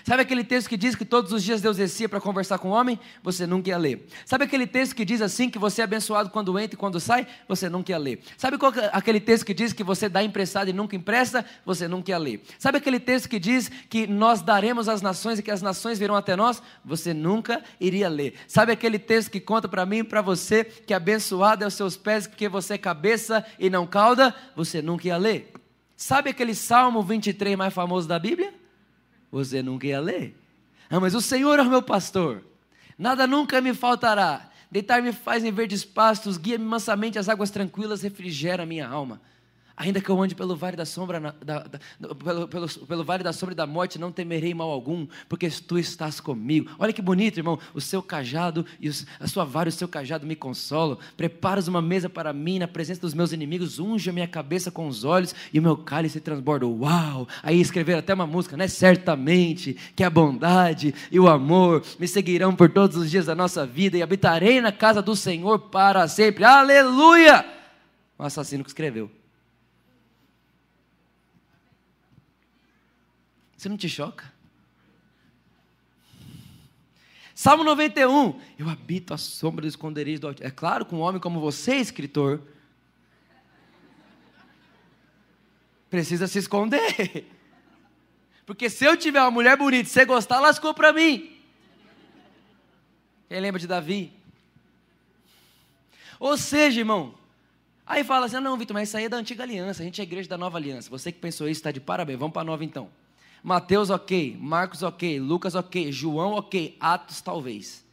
Sabe 0.04 0.22
aquele 0.22 0.44
texto 0.44 0.68
que 0.68 0.76
diz 0.76 0.94
que 0.94 1.04
todos 1.04 1.32
os 1.32 1.42
dias 1.42 1.60
Deus 1.60 1.76
descia 1.76 2.08
para 2.08 2.20
conversar 2.20 2.58
com 2.58 2.68
o 2.68 2.72
homem? 2.72 2.98
Você 3.22 3.46
nunca 3.46 3.70
ia 3.70 3.78
ler. 3.78 4.06
Sabe 4.24 4.44
aquele 4.44 4.66
texto 4.66 4.94
que 4.94 5.04
diz 5.04 5.20
assim 5.20 5.48
que 5.48 5.58
você 5.58 5.80
é 5.80 5.84
abençoado 5.84 6.30
quando 6.30 6.58
entra 6.58 6.74
e 6.74 6.78
quando 6.78 7.00
sai? 7.00 7.26
Você 7.48 7.68
nunca 7.68 7.92
ia 7.92 7.98
ler. 7.98 8.20
Sabe 8.36 8.58
qual, 8.58 8.72
aquele 8.92 9.20
texto 9.20 9.44
que 9.44 9.54
diz 9.54 9.72
que 9.72 9.82
você 9.82 10.08
dá 10.08 10.22
emprestado 10.22 10.68
e 10.68 10.72
nunca 10.72 10.94
empresta? 10.94 11.44
Você 11.64 11.88
nunca 11.88 12.10
ia 12.10 12.18
ler. 12.18 12.42
Sabe 12.58 12.78
aquele 12.78 13.00
texto 13.00 13.28
que 13.28 13.38
diz 13.38 13.68
que 13.88 14.06
nós 14.06 14.42
daremos 14.42 14.88
às 14.88 15.02
nações 15.02 15.38
e 15.38 15.42
que 15.42 15.50
as 15.50 15.62
nações 15.62 15.98
virão 15.98 16.14
até 16.14 16.36
nós? 16.36 16.62
Você 16.84 17.12
nunca 17.14 17.62
iria 17.80 18.08
ler. 18.08 18.34
Sabe 18.46 18.72
aquele 18.72 18.98
texto 18.98 19.30
que 19.30 19.40
conta 19.40 19.68
para 19.68 19.86
mim 19.86 19.98
e 19.98 20.04
para 20.04 20.22
você 20.22 20.64
que 20.64 20.94
abençoado 20.94 21.64
é 21.64 21.66
os 21.66 21.74
seus 21.74 21.96
pés 21.96 22.26
porque 22.26 22.48
você 22.48 22.74
é 22.74 22.78
cabeça 22.78 23.44
e 23.58 23.70
não 23.70 23.86
cauda? 23.86 24.34
Você 24.54 24.82
nunca 24.82 25.08
ia 25.08 25.16
ler. 25.16 25.52
Sabe 25.96 26.30
aquele 26.30 26.54
Salmo 26.54 27.02
23 27.02 27.56
mais 27.56 27.72
famoso 27.72 28.06
da 28.06 28.18
Bíblia? 28.18 28.65
Você 29.30 29.62
nunca 29.62 29.86
ia 29.86 30.00
ler. 30.00 30.36
Ah, 30.88 31.00
mas 31.00 31.14
o 31.14 31.20
Senhor 31.20 31.58
é 31.58 31.62
o 31.62 31.70
meu 31.70 31.82
pastor, 31.82 32.44
nada 32.98 33.26
nunca 33.26 33.60
me 33.60 33.74
faltará. 33.74 34.50
Deitar-me 34.70 35.12
faz 35.12 35.44
em 35.44 35.52
verdes 35.52 35.84
pastos, 35.84 36.36
guia-me 36.36 36.64
mansamente 36.64 37.18
às 37.18 37.28
águas 37.28 37.50
tranquilas, 37.50 38.02
refrigera 38.02 38.64
a 38.64 38.66
minha 38.66 38.86
alma. 38.86 39.20
Ainda 39.76 40.00
que 40.00 40.08
eu 40.08 40.22
ande 40.22 40.34
pelo 40.34 40.56
vale 40.56 40.74
da 40.74 40.86
sombra, 40.86 41.20
da, 41.44 41.58
da, 41.58 41.78
pelo, 42.14 42.48
pelo, 42.48 42.68
pelo, 42.68 43.04
vale 43.04 43.22
da 43.22 43.32
sombra 43.32 43.54
da 43.54 43.66
morte, 43.66 43.98
não 43.98 44.10
temerei 44.10 44.54
mal 44.54 44.70
algum, 44.70 45.06
porque 45.28 45.50
tu 45.50 45.78
estás 45.78 46.18
comigo. 46.18 46.70
Olha 46.78 46.94
que 46.94 47.02
bonito, 47.02 47.38
irmão. 47.38 47.58
O 47.74 47.80
seu 47.80 48.02
cajado 48.02 48.64
e 48.80 48.88
os, 48.88 49.06
a 49.20 49.26
sua 49.26 49.44
vara 49.44 49.68
o 49.68 49.72
seu 49.72 49.86
cajado 49.86 50.26
me 50.26 50.34
consolam. 50.34 50.96
Preparas 51.14 51.68
uma 51.68 51.82
mesa 51.82 52.08
para 52.08 52.32
mim 52.32 52.58
na 52.58 52.66
presença 52.66 53.02
dos 53.02 53.12
meus 53.12 53.32
inimigos, 53.32 53.78
unge 53.78 54.08
a 54.08 54.14
minha 54.14 54.26
cabeça 54.26 54.70
com 54.70 54.88
os 54.88 55.04
olhos 55.04 55.34
e 55.52 55.58
o 55.58 55.62
meu 55.62 55.76
cálice 55.76 56.20
transborda. 56.20 56.66
Uau! 56.66 57.28
Aí 57.42 57.60
escrever 57.60 57.98
até 57.98 58.14
uma 58.14 58.26
música, 58.26 58.56
né? 58.56 58.68
Certamente 58.68 59.76
que 59.94 60.02
a 60.02 60.08
bondade 60.08 60.94
e 61.12 61.20
o 61.20 61.28
amor 61.28 61.84
me 61.98 62.08
seguirão 62.08 62.56
por 62.56 62.70
todos 62.70 62.96
os 62.96 63.10
dias 63.10 63.26
da 63.26 63.34
nossa 63.34 63.66
vida 63.66 63.98
e 63.98 64.02
habitarei 64.02 64.58
na 64.62 64.72
casa 64.72 65.02
do 65.02 65.14
Senhor 65.14 65.58
para 65.58 66.08
sempre. 66.08 66.44
Aleluia! 66.44 67.44
O 68.18 68.22
assassino 68.22 68.64
que 68.64 68.70
escreveu. 68.70 69.10
Isso 73.66 73.70
não 73.70 73.76
te 73.76 73.88
choca? 73.88 74.32
Salmo 77.34 77.64
91. 77.64 78.40
Eu 78.56 78.68
habito 78.68 79.12
a 79.12 79.18
sombra 79.18 79.62
do 79.62 79.66
esconderijo 79.66 80.20
do. 80.20 80.36
É 80.38 80.52
claro, 80.52 80.86
com 80.86 80.98
um 80.98 81.00
homem 81.00 81.20
como 81.20 81.40
você, 81.40 81.74
escritor, 81.74 82.40
precisa 85.90 86.28
se 86.28 86.38
esconder. 86.38 87.26
Porque 88.46 88.70
se 88.70 88.84
eu 88.84 88.96
tiver 88.96 89.20
uma 89.20 89.32
mulher 89.32 89.56
bonita 89.56 89.88
e 89.88 89.92
você 89.92 90.04
gostar, 90.04 90.38
lascou 90.38 90.72
para 90.72 90.92
mim. 90.92 91.36
Quem 93.28 93.40
lembra 93.40 93.58
de 93.58 93.66
Davi? 93.66 94.12
Ou 96.20 96.36
seja, 96.36 96.82
irmão, 96.82 97.16
aí 97.84 98.04
fala 98.04 98.26
assim: 98.26 98.38
não, 98.38 98.56
Vitor, 98.56 98.74
mas 98.74 98.90
isso 98.90 98.96
aí 98.96 99.06
é 99.06 99.08
da 99.08 99.16
antiga 99.16 99.42
aliança, 99.42 99.82
a 99.82 99.84
gente 99.84 100.00
é 100.00 100.04
igreja 100.04 100.28
da 100.28 100.38
nova 100.38 100.56
aliança. 100.56 100.88
Você 100.88 101.10
que 101.10 101.18
pensou 101.18 101.48
isso 101.48 101.58
está 101.58 101.72
de 101.72 101.80
parabéns, 101.80 102.16
vamos 102.16 102.32
para 102.32 102.42
a 102.42 102.44
nova 102.44 102.64
então. 102.64 102.88
Mateus, 103.42 103.90
ok. 103.90 104.36
Marcos, 104.40 104.82
ok. 104.82 105.20
Lucas, 105.20 105.54
ok. 105.54 105.90
João, 105.92 106.32
ok. 106.32 106.76
Atos, 106.80 107.20
talvez. 107.20 107.84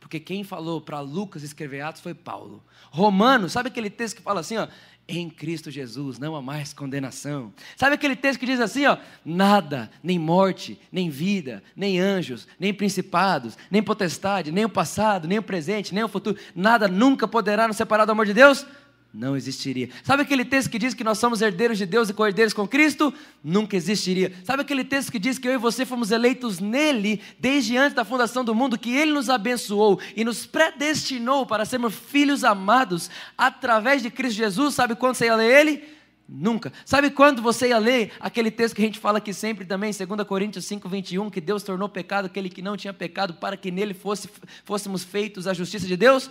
Porque 0.00 0.20
quem 0.20 0.44
falou 0.44 0.80
para 0.80 1.00
Lucas 1.00 1.42
escrever 1.42 1.80
Atos 1.80 2.02
foi 2.02 2.12
Paulo. 2.12 2.62
Romanos, 2.90 3.52
sabe 3.52 3.68
aquele 3.68 3.88
texto 3.88 4.16
que 4.16 4.22
fala 4.22 4.40
assim, 4.40 4.58
ó? 4.58 4.68
Em 5.08 5.28
Cristo 5.28 5.70
Jesus 5.70 6.18
não 6.18 6.36
há 6.36 6.42
mais 6.42 6.72
condenação. 6.72 7.52
Sabe 7.76 7.94
aquele 7.94 8.14
texto 8.14 8.38
que 8.38 8.46
diz 8.46 8.60
assim, 8.60 8.86
ó? 8.86 8.98
Nada, 9.24 9.90
nem 10.02 10.18
morte, 10.18 10.78
nem 10.92 11.10
vida, 11.10 11.62
nem 11.74 11.98
anjos, 11.98 12.46
nem 12.58 12.72
principados, 12.72 13.56
nem 13.70 13.82
potestade, 13.82 14.52
nem 14.52 14.64
o 14.64 14.68
passado, 14.68 15.26
nem 15.26 15.38
o 15.38 15.42
presente, 15.42 15.94
nem 15.94 16.04
o 16.04 16.08
futuro, 16.08 16.38
nada 16.54 16.86
nunca 16.86 17.26
poderá 17.26 17.66
nos 17.66 17.76
separar 17.76 18.04
do 18.04 18.12
amor 18.12 18.26
de 18.26 18.34
Deus? 18.34 18.66
Não 19.12 19.36
existiria. 19.36 19.90
Sabe 20.02 20.22
aquele 20.22 20.44
texto 20.44 20.70
que 20.70 20.78
diz 20.78 20.94
que 20.94 21.04
nós 21.04 21.18
somos 21.18 21.42
herdeiros 21.42 21.76
de 21.76 21.84
Deus 21.84 22.08
e 22.08 22.14
co-herdeiros 22.14 22.54
com 22.54 22.66
Cristo? 22.66 23.12
Nunca 23.44 23.76
existiria. 23.76 24.32
Sabe 24.42 24.62
aquele 24.62 24.84
texto 24.84 25.12
que 25.12 25.18
diz 25.18 25.38
que 25.38 25.46
eu 25.46 25.52
e 25.52 25.58
você 25.58 25.84
fomos 25.84 26.10
eleitos 26.10 26.60
nele 26.60 27.20
desde 27.38 27.76
antes 27.76 27.94
da 27.94 28.04
fundação 28.04 28.42
do 28.42 28.54
mundo, 28.54 28.78
que 28.78 28.96
ele 28.96 29.12
nos 29.12 29.28
abençoou 29.28 30.00
e 30.16 30.24
nos 30.24 30.46
predestinou 30.46 31.44
para 31.44 31.64
sermos 31.64 31.94
filhos 31.94 32.42
amados 32.42 33.10
através 33.36 34.02
de 34.02 34.10
Cristo 34.10 34.36
Jesus? 34.38 34.74
Sabe 34.74 34.94
quando 34.94 35.14
você 35.14 35.26
ia 35.26 35.36
ler 35.36 35.60
ele? 35.60 35.84
Nunca. 36.26 36.72
Sabe 36.86 37.10
quando 37.10 37.42
você 37.42 37.68
ia 37.68 37.78
ler 37.78 38.12
aquele 38.18 38.50
texto 38.50 38.74
que 38.74 38.80
a 38.80 38.86
gente 38.86 38.98
fala 38.98 39.18
aqui 39.18 39.34
sempre 39.34 39.66
também, 39.66 39.92
2 39.92 40.26
Coríntios 40.26 40.64
5, 40.64 40.88
21, 40.88 41.28
que 41.28 41.40
Deus 41.40 41.62
tornou 41.62 41.88
pecado 41.88 42.26
aquele 42.26 42.48
que 42.48 42.62
não 42.62 42.78
tinha 42.78 42.94
pecado 42.94 43.34
para 43.34 43.58
que 43.58 43.70
nele 43.70 43.92
fosse, 43.92 44.30
fôssemos 44.64 45.04
feitos 45.04 45.46
a 45.46 45.52
justiça 45.52 45.86
de 45.86 45.98
Deus? 45.98 46.30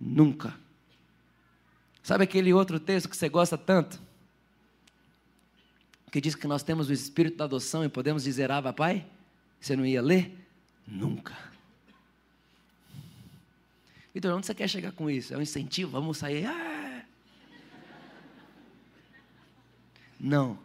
Nunca. 0.00 0.54
Sabe 2.02 2.24
aquele 2.24 2.52
outro 2.52 2.80
texto 2.80 3.08
que 3.08 3.16
você 3.16 3.28
gosta 3.28 3.56
tanto? 3.58 4.00
Que 6.10 6.20
diz 6.20 6.34
que 6.34 6.46
nós 6.46 6.62
temos 6.62 6.88
o 6.88 6.92
espírito 6.92 7.36
da 7.36 7.44
adoção 7.44 7.84
e 7.84 7.88
podemos 7.88 8.24
dizer 8.24 8.50
Abba 8.50 8.72
Pai? 8.72 9.06
Você 9.60 9.76
não 9.76 9.86
ia 9.86 10.02
ler? 10.02 10.36
Nunca. 10.86 11.36
Vitor, 14.12 14.34
onde 14.34 14.46
você 14.46 14.54
quer 14.54 14.68
chegar 14.68 14.92
com 14.92 15.08
isso? 15.08 15.32
É 15.32 15.36
um 15.36 15.42
incentivo? 15.42 15.92
Vamos 15.92 16.18
sair. 16.18 16.46
Ah! 16.46 17.04
Não. 20.18 20.58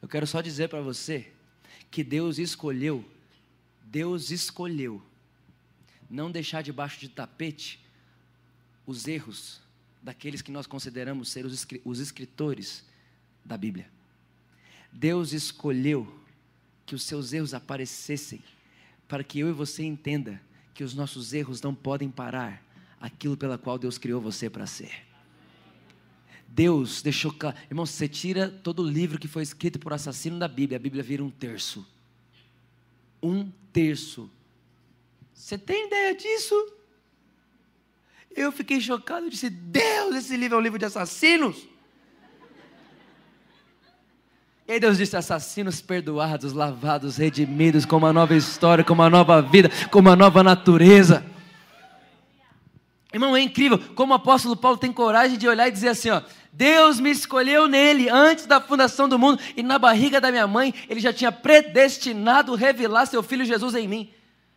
Eu 0.00 0.08
quero 0.08 0.26
só 0.26 0.40
dizer 0.40 0.68
para 0.68 0.80
você 0.80 1.30
que 1.90 2.02
Deus 2.02 2.38
escolheu, 2.38 3.04
Deus 3.84 4.30
escolheu 4.30 5.02
não 6.12 6.30
deixar 6.30 6.62
debaixo 6.62 7.00
de 7.00 7.08
tapete 7.08 7.82
os 8.86 9.06
erros 9.08 9.61
daqueles 10.02 10.42
que 10.42 10.50
nós 10.50 10.66
consideramos 10.66 11.28
ser 11.28 11.46
os 11.46 12.00
escritores 12.00 12.84
da 13.44 13.56
Bíblia. 13.56 13.88
Deus 14.92 15.32
escolheu 15.32 16.12
que 16.84 16.94
os 16.94 17.04
seus 17.04 17.32
erros 17.32 17.54
aparecessem 17.54 18.42
para 19.06 19.22
que 19.22 19.38
eu 19.38 19.48
e 19.48 19.52
você 19.52 19.84
entenda 19.84 20.40
que 20.74 20.82
os 20.82 20.94
nossos 20.94 21.32
erros 21.32 21.62
não 21.62 21.74
podem 21.74 22.10
parar 22.10 22.62
aquilo 23.00 23.36
pela 23.36 23.56
qual 23.56 23.78
Deus 23.78 23.98
criou 23.98 24.20
você 24.20 24.50
para 24.50 24.66
ser. 24.66 25.06
Deus 26.48 27.00
deixou 27.00 27.32
claro, 27.32 27.56
irmão, 27.70 27.86
você 27.86 28.06
tira 28.06 28.48
todo 28.48 28.82
o 28.82 28.88
livro 28.88 29.18
que 29.18 29.28
foi 29.28 29.42
escrito 29.42 29.78
por 29.78 29.92
assassino 29.92 30.38
da 30.38 30.46
Bíblia, 30.46 30.76
a 30.76 30.80
Bíblia 30.80 31.02
vira 31.02 31.24
um 31.24 31.30
terço. 31.30 31.86
Um 33.22 33.50
terço. 33.72 34.30
Você 35.32 35.56
tem 35.56 35.86
ideia 35.86 36.14
disso? 36.14 36.54
Eu 38.36 38.50
fiquei 38.52 38.80
chocado, 38.80 39.26
eu 39.26 39.30
disse: 39.30 39.50
Deus, 39.50 40.16
esse 40.16 40.36
livro 40.36 40.56
é 40.56 40.58
um 40.60 40.62
livro 40.62 40.78
de 40.78 40.84
assassinos. 40.84 41.68
E 44.66 44.80
Deus 44.80 44.98
disse: 44.98 45.16
assassinos 45.16 45.80
perdoados, 45.80 46.52
lavados, 46.52 47.16
redimidos, 47.16 47.84
com 47.84 47.96
uma 47.96 48.12
nova 48.12 48.34
história, 48.34 48.84
com 48.84 48.94
uma 48.94 49.10
nova 49.10 49.42
vida, 49.42 49.70
com 49.90 49.98
uma 49.98 50.16
nova 50.16 50.42
natureza. 50.42 51.24
Irmão, 53.12 53.36
é 53.36 53.42
incrível 53.42 53.78
como 53.94 54.14
o 54.14 54.16
apóstolo 54.16 54.56
Paulo 54.56 54.78
tem 54.78 54.90
coragem 54.90 55.36
de 55.36 55.46
olhar 55.46 55.68
e 55.68 55.72
dizer 55.72 55.88
assim: 55.88 56.10
ó, 56.10 56.22
Deus 56.50 56.98
me 56.98 57.10
escolheu 57.10 57.68
nele 57.68 58.08
antes 58.08 58.46
da 58.46 58.60
fundação 58.60 59.08
do 59.08 59.18
mundo, 59.18 59.38
e 59.54 59.62
na 59.62 59.78
barriga 59.78 60.20
da 60.20 60.30
minha 60.30 60.46
mãe 60.46 60.72
ele 60.88 61.00
já 61.00 61.12
tinha 61.12 61.30
predestinado 61.30 62.54
revelar 62.54 63.06
seu 63.06 63.22
filho 63.22 63.44
Jesus 63.44 63.74
em 63.74 63.86
mim. 63.86 64.10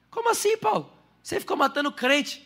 Como 0.09 0.29
assim, 0.29 0.55
Paulo? 0.57 0.89
Você 1.21 1.39
ficou 1.39 1.57
matando 1.57 1.91
crente. 1.91 2.45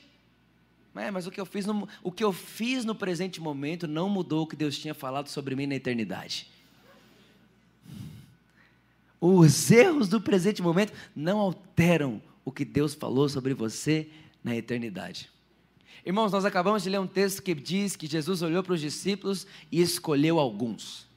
É, 0.99 1.09
mas 1.09 1.25
o 1.25 1.31
que, 1.31 1.39
eu 1.39 1.45
fiz 1.45 1.65
no, 1.65 1.87
o 2.03 2.11
que 2.11 2.23
eu 2.23 2.33
fiz 2.33 2.83
no 2.83 2.93
presente 2.93 3.39
momento 3.39 3.87
não 3.87 4.09
mudou 4.09 4.43
o 4.43 4.47
que 4.47 4.55
Deus 4.55 4.77
tinha 4.77 4.93
falado 4.93 5.29
sobre 5.29 5.55
mim 5.55 5.65
na 5.65 5.75
eternidade. 5.75 6.49
Os 9.21 9.71
erros 9.71 10.07
do 10.09 10.19
presente 10.19 10.61
momento 10.61 10.93
não 11.15 11.39
alteram 11.39 12.21
o 12.43 12.51
que 12.51 12.65
Deus 12.65 12.93
falou 12.93 13.29
sobre 13.29 13.53
você 13.53 14.09
na 14.43 14.55
eternidade. 14.55 15.29
Irmãos, 16.05 16.31
nós 16.31 16.45
acabamos 16.45 16.83
de 16.83 16.89
ler 16.89 16.99
um 16.99 17.07
texto 17.07 17.43
que 17.43 17.53
diz 17.53 17.95
que 17.95 18.07
Jesus 18.07 18.41
olhou 18.41 18.63
para 18.63 18.73
os 18.73 18.81
discípulos 18.81 19.45
e 19.71 19.81
escolheu 19.81 20.39
alguns. 20.39 21.07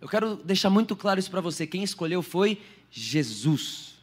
Eu 0.00 0.08
quero 0.08 0.36
deixar 0.36 0.70
muito 0.70 0.96
claro 0.96 1.20
isso 1.20 1.30
para 1.30 1.40
você: 1.40 1.66
quem 1.66 1.82
escolheu 1.82 2.22
foi 2.22 2.60
Jesus. 2.90 3.94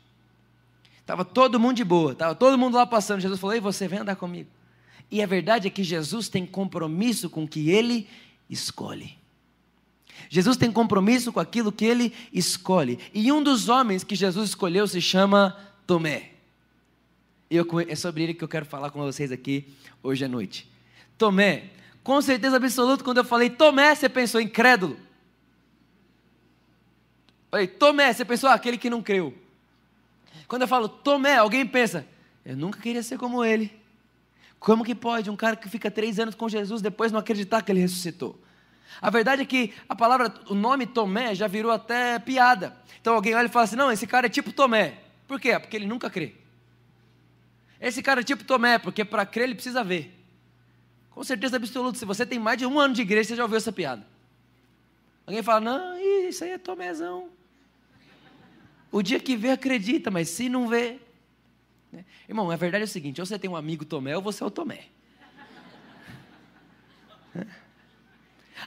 Estava 1.00 1.26
todo 1.26 1.60
mundo 1.60 1.78
de 1.78 1.84
boa, 1.84 2.12
estava 2.12 2.36
todo 2.36 2.58
mundo 2.58 2.76
lá 2.76 2.86
passando. 2.86 3.22
Jesus 3.22 3.40
falou: 3.40 3.56
Ei, 3.56 3.60
você 3.60 3.88
vem 3.88 4.00
andar 4.00 4.16
comigo. 4.16 4.59
E 5.12 5.22
a 5.22 5.26
verdade 5.26 5.68
é 5.68 5.72
que 5.72 5.84
Jesus 5.84 6.30
tem 6.30 6.46
compromisso 6.46 7.30
com 7.30 7.44
o 7.44 7.48
que 7.48 7.70
ele 7.70 8.08
escolhe. 8.50 9.18
Jesus 10.30 10.58
tem 10.58 10.72
compromisso 10.72 11.32
com 11.32 11.40
aquilo 11.40 11.72
que 11.72 11.86
ele 11.86 12.14
escolhe. 12.34 13.00
E 13.14 13.32
um 13.32 13.42
dos 13.42 13.70
homens 13.70 14.04
que 14.04 14.16
Jesus 14.16 14.50
escolheu 14.50 14.88
se 14.88 15.02
chama 15.02 15.58
Tomé. 15.88 16.32
E 17.50 17.58
é 17.88 17.96
sobre 17.96 18.24
ele 18.24 18.34
que 18.34 18.44
eu 18.44 18.48
quero 18.48 18.66
falar 18.66 18.92
com 18.92 19.00
vocês 19.00 19.32
aqui 19.32 19.66
hoje 20.04 20.24
à 20.26 20.28
noite. 20.28 20.70
Tomé, 21.18 21.72
com 22.04 22.22
certeza 22.22 22.58
absoluta, 22.58 23.04
quando 23.04 23.18
eu 23.18 23.24
falei 23.24 23.50
Tomé, 23.50 23.96
você 23.96 24.08
pensou 24.08 24.40
incrédulo. 24.40 24.98
Falei, 27.50 27.66
Tomé, 27.66 28.14
você 28.14 28.24
pensou 28.24 28.50
ah, 28.50 28.54
aquele 28.54 28.78
que 28.78 28.90
não 28.90 29.02
creu. 29.02 29.34
Quando 30.48 30.62
eu 30.64 30.68
falo 30.68 30.88
Tomé, 30.88 31.38
alguém 31.38 31.66
pensa, 31.66 32.08
eu 32.46 32.56
nunca 32.56 32.80
queria 32.80 33.02
ser 33.02 33.18
como 33.18 33.44
ele. 33.44 33.79
Como 34.60 34.84
que 34.84 34.94
pode 34.94 35.30
um 35.30 35.36
cara 35.36 35.56
que 35.56 35.70
fica 35.70 35.90
três 35.90 36.20
anos 36.20 36.36
com 36.36 36.50
Jesus 36.50 36.82
depois 36.82 37.12
não 37.12 37.20
acreditar 37.20 37.62
que 37.62 37.72
ele 37.72 37.80
ressuscitou? 37.80 38.40
A 39.02 39.10
verdade 39.10 39.44
é 39.44 39.46
que 39.46 39.74
a 39.88 39.96
palavra, 39.96 40.34
o 40.50 40.54
nome 40.54 40.86
Tomé 40.86 41.34
já 41.34 41.48
virou 41.48 41.72
até 41.72 42.20
piada. 42.20 42.76
Então 43.00 43.14
alguém 43.14 43.34
olha 43.34 43.46
e 43.46 43.50
fala 43.50 43.64
assim: 43.64 43.76
não, 43.76 43.92
esse 43.92 44.06
cara 44.06 44.26
é 44.26 44.30
tipo 44.30 44.52
Tomé. 44.52 45.00
Por 45.28 45.40
quê? 45.40 45.58
Porque 45.58 45.78
ele 45.78 45.88
nunca 45.88 46.10
crê. 46.10 46.36
Esse 47.80 48.02
cara 48.02 48.20
é 48.20 48.24
tipo 48.24 48.44
Tomé, 48.44 48.78
porque 48.78 49.06
para 49.06 49.26
crer 49.26 49.46
ele 49.46 49.56
precisa 49.56 49.84
ver. 49.84 50.16
Com 51.12 51.24
certeza 51.24 51.56
absoluta, 51.56 51.98
se 51.98 52.06
você 52.06 52.26
tem 52.26 52.40
mais 52.40 52.58
de 52.58 52.66
um 52.66 52.80
ano 52.80 52.94
de 52.94 53.02
igreja, 53.02 53.30
você 53.30 53.36
já 53.36 53.44
ouviu 53.44 53.58
essa 53.58 53.72
piada. 53.72 54.06
Alguém 55.26 55.42
fala: 55.42 55.62
não, 55.62 55.98
isso 56.28 56.44
aí 56.44 56.52
é 56.52 56.58
Tomézão. 56.58 57.30
O 58.92 59.02
dia 59.02 59.20
que 59.20 59.38
vê, 59.38 59.52
acredita, 59.52 60.10
mas 60.10 60.30
se 60.30 60.50
não 60.50 60.68
vê, 60.68 61.00
né? 61.92 62.06
Irmão, 62.28 62.50
a 62.52 62.56
verdade 62.56 62.84
é 62.84 62.86
o 62.86 62.88
seguinte: 62.88 63.20
ou 63.20 63.26
você 63.26 63.40
tem 63.40 63.50
um 63.50 63.56
amigo 63.56 63.86
Tomé 63.86 64.16
ou 64.16 64.22
você 64.22 64.44
é 64.44 64.46
o 64.46 64.52
Tomé. 64.52 64.86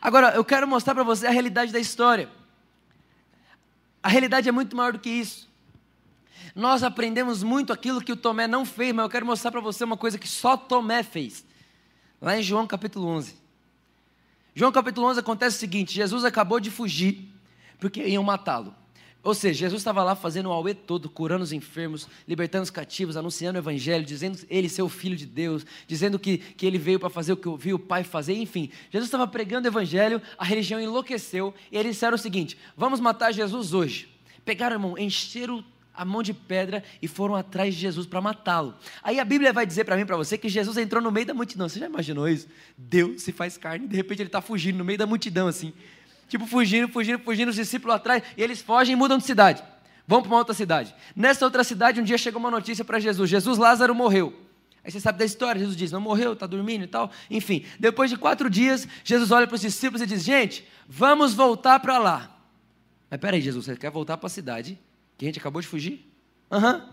Agora, 0.01 0.31
eu 0.35 0.45
quero 0.45 0.67
mostrar 0.67 0.95
para 0.95 1.05
você 1.05 1.27
a 1.27 1.31
realidade 1.31 1.73
da 1.73 1.79
história. 1.79 2.29
A 4.03 4.09
realidade 4.09 4.49
é 4.49 4.53
muito 4.53 4.77
maior 4.77 4.93
do 4.93 4.99
que 4.99 5.11
isso. 5.11 5.51
Nós 6.55 6.83
aprendemos 6.83 7.43
muito 7.43 7.73
aquilo 7.73 8.01
que 8.01 8.13
o 8.13 8.17
Tomé 8.17 8.47
não 8.47 8.65
fez, 8.65 8.93
mas 8.93 9.05
eu 9.05 9.11
quero 9.11 9.25
mostrar 9.25 9.51
para 9.51 9.61
você 9.61 9.85
uma 9.85 9.97
coisa 9.97 10.19
que 10.19 10.29
só 10.29 10.57
Tomé 10.57 11.03
fez. 11.03 11.47
Lá 12.21 12.37
em 12.37 12.43
João 12.43 12.67
capítulo 12.67 13.07
11. 13.07 13.37
João 14.55 14.73
capítulo 14.73 15.07
11 15.07 15.21
acontece 15.21 15.57
o 15.57 15.61
seguinte: 15.61 15.95
Jesus 15.95 16.25
acabou 16.25 16.61
de 16.61 16.71
fugir, 16.71 17.29
porque 17.79 18.03
iam 18.07 18.23
matá-lo. 18.23 18.75
Ou 19.25 19.35
seja, 19.35 19.61
Jesus 19.61 19.81
estava 19.81 20.03
lá 20.03 20.17
fazendo 20.17 20.49
o 20.49 20.53
auê 20.53 20.75
todo, 20.75 21.09
curando 21.09 21.45
os 21.45 21.53
enfermos, 21.53 22.09
libertando 22.27 22.65
os 22.65 22.71
cativos, 22.71 23.17
anunciando 23.17 23.57
o 23.57 23.63
evangelho, 23.63 24.05
dizendo 24.05 24.39
ele 24.51 24.69
ser 24.69 24.83
o 24.83 24.89
filho 24.89 25.17
de 25.17 25.27
Deus, 25.27 25.65
dizendo 25.87 26.19
que, 26.19 26.39
que 26.39 26.67
ele 26.67 26.77
veio 26.77 26.99
para 26.99 27.09
fazer 27.09 27.33
o 27.33 27.37
que 27.37 27.49
viu 27.57 27.77
o 27.77 27.79
Pai 27.79 28.03
fazer, 28.03 28.35
enfim. 28.35 28.69
Jesus 28.91 29.07
estava 29.07 29.27
pregando 29.29 29.69
o 29.69 29.71
evangelho, 29.71 30.21
a 30.37 30.45
religião 30.45 30.81
enlouqueceu, 30.81 31.55
e 31.71 31.77
eles 31.77 31.93
disseram 31.93 32.17
o 32.17 32.19
seguinte: 32.19 32.59
vamos 32.77 32.99
matar 32.99 33.33
Jesus 33.33 33.73
hoje. 33.73 34.09
Pegaram 34.45 34.75
a 34.75 34.79
mão, 34.79 34.99
encheram 34.99 35.65
a 35.95 36.05
mão 36.05 36.23
de 36.23 36.33
pedra 36.33 36.83
e 37.01 37.07
foram 37.07 37.37
atrás 37.37 37.75
de 37.75 37.81
Jesus 37.81 38.07
para 38.07 38.21
matá-lo. 38.21 38.75
Aí 39.03 39.21
a 39.21 39.25
Bíblia 39.25 39.53
vai 39.53 39.67
dizer 39.67 39.85
para 39.85 39.97
mim, 39.97 40.07
para 40.07 40.17
você, 40.17 40.37
que 40.37 40.49
Jesus 40.49 40.77
entrou 40.77 41.03
no 41.03 41.13
meio 41.13 41.27
da 41.27 41.35
multidão. 41.35 41.69
Você 41.69 41.79
já 41.79 41.87
imaginou 41.87 42.29
isso? 42.29 42.49
Deus 42.77 43.23
se 43.23 43.31
faz 43.31 43.57
carne, 43.57 43.87
de 43.87 43.97
repente 43.97 44.21
ele 44.21 44.29
está 44.29 44.41
fugindo 44.41 44.79
no 44.79 44.85
meio 44.85 44.99
da 44.99 45.07
multidão 45.07 45.47
assim. 45.47 45.73
Tipo, 46.33 46.47
fugindo, 46.47 46.89
fugindo, 46.89 47.19
fugindo, 47.19 47.51
os 47.51 47.57
discípulos 47.57 47.95
atrás, 47.95 48.23
e 48.39 48.43
eles 48.43 48.63
fogem 48.63 48.95
e 48.95 48.97
mudam 48.97 49.19
de 49.19 49.25
cidade. 49.25 49.63
Vão 50.07 50.23
para 50.23 50.31
uma 50.31 50.39
outra 50.39 50.55
cidade. 50.55 50.95
Nessa 51.15 51.45
outra 51.45 51.63
cidade, 51.63 52.01
um 52.01 52.03
dia 52.03 52.17
chegou 52.17 52.41
uma 52.41 52.51
notícia 52.51 52.83
para 52.83 52.99
Jesus: 52.99 53.29
Jesus 53.29 53.59
Lázaro 53.59 53.95
morreu. 53.95 54.33
Aí 54.83 54.91
você 54.91 54.99
sabe 54.99 55.19
da 55.19 55.27
história, 55.27 55.59
Jesus 55.59 55.77
diz, 55.77 55.93
não 55.93 56.01
morreu, 56.01 56.33
está 56.33 56.47
dormindo 56.47 56.85
e 56.85 56.87
tal. 56.87 57.11
Enfim, 57.31 57.67
depois 57.79 58.09
de 58.09 58.17
quatro 58.17 58.49
dias, 58.49 58.89
Jesus 59.05 59.31
olha 59.31 59.47
para 59.47 59.57
os 59.57 59.61
discípulos 59.61 60.01
e 60.01 60.07
diz: 60.07 60.25
Gente, 60.25 60.67
vamos 60.89 61.35
voltar 61.35 61.79
para 61.81 61.99
lá. 61.99 62.35
Mas 63.11 63.21
peraí, 63.21 63.43
Jesus, 63.43 63.67
você 63.67 63.77
quer 63.77 63.91
voltar 63.91 64.17
para 64.17 64.29
a 64.29 64.31
cidade 64.31 64.79
que 65.19 65.27
a 65.27 65.29
gente 65.29 65.39
acabou 65.39 65.61
de 65.61 65.69
fugir? 65.69 66.11
Aham. 66.51 66.77
Uhum. 66.77 66.93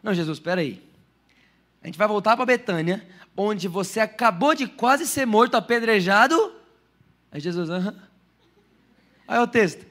Não, 0.00 0.14
Jesus, 0.14 0.38
espera 0.38 0.60
aí. 0.60 0.80
A 1.82 1.88
gente 1.88 1.98
vai 1.98 2.06
voltar 2.06 2.36
para 2.36 2.46
Betânia, 2.46 3.04
onde 3.36 3.66
você 3.66 3.98
acabou 3.98 4.54
de 4.54 4.68
quase 4.68 5.08
ser 5.08 5.26
morto, 5.26 5.56
apedrejado. 5.56 6.59
Aí 7.32 7.40
Jesus, 7.40 7.70
aham. 7.70 7.94
Uhum. 9.28 9.42
O 9.42 9.46
texto. 9.46 9.86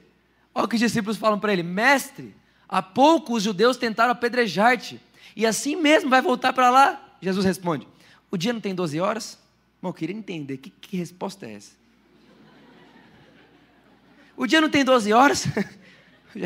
Olha 0.54 0.66
o 0.66 0.68
que 0.68 0.76
os 0.76 0.82
discípulos 0.82 1.18
falam 1.18 1.40
para 1.40 1.54
ele: 1.54 1.64
Mestre, 1.64 2.36
há 2.68 2.82
pouco 2.82 3.34
os 3.36 3.44
judeus 3.44 3.78
tentaram 3.78 4.12
apedrejar-te, 4.12 5.00
e 5.36 5.46
assim 5.46 5.76
mesmo 5.76 6.10
vai 6.10 6.22
voltar 6.22 6.52
para 6.52 6.70
lá? 6.70 7.16
Jesus 7.22 7.46
responde: 7.46 7.88
O 8.30 8.38
dia 8.38 8.52
não 8.52 8.60
tem 8.60 8.76
12 8.76 9.00
horas? 9.00 9.40
Bom, 9.82 9.90
eu 9.90 9.94
queria 9.94 10.16
entender, 10.16 10.58
que, 10.58 10.70
que 10.70 10.98
resposta 10.98 11.46
é 11.46 11.54
essa? 11.54 11.72
O 14.36 14.46
dia 14.46 14.60
não 14.62 14.70
tem 14.70 14.84
12 14.84 15.14
horas? 15.14 15.46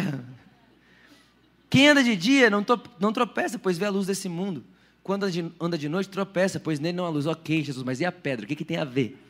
Quem 1.69 1.89
anda 1.89 2.03
de 2.03 2.15
dia 2.15 2.50
não, 2.51 2.63
não 3.00 3.12
tropeça, 3.12 3.57
pois 3.57 3.77
vê 3.77 3.85
a 3.85 3.89
luz 3.89 4.05
desse 4.05 4.29
mundo. 4.29 4.63
Quando 5.01 5.23
anda 5.23 5.31
de, 5.31 5.51
anda 5.59 5.77
de 5.77 5.89
noite, 5.89 6.09
tropeça, 6.09 6.59
pois 6.59 6.79
nele 6.79 6.97
não 6.97 7.05
há 7.05 7.09
luz. 7.09 7.25
Ok, 7.25 7.63
Jesus, 7.63 7.83
mas 7.83 8.00
e 8.00 8.05
a 8.05 8.12
pedra? 8.12 8.45
O 8.45 8.47
que, 8.47 8.55
que 8.55 8.63
tem 8.63 8.77
a 8.77 8.85
ver? 8.85 9.23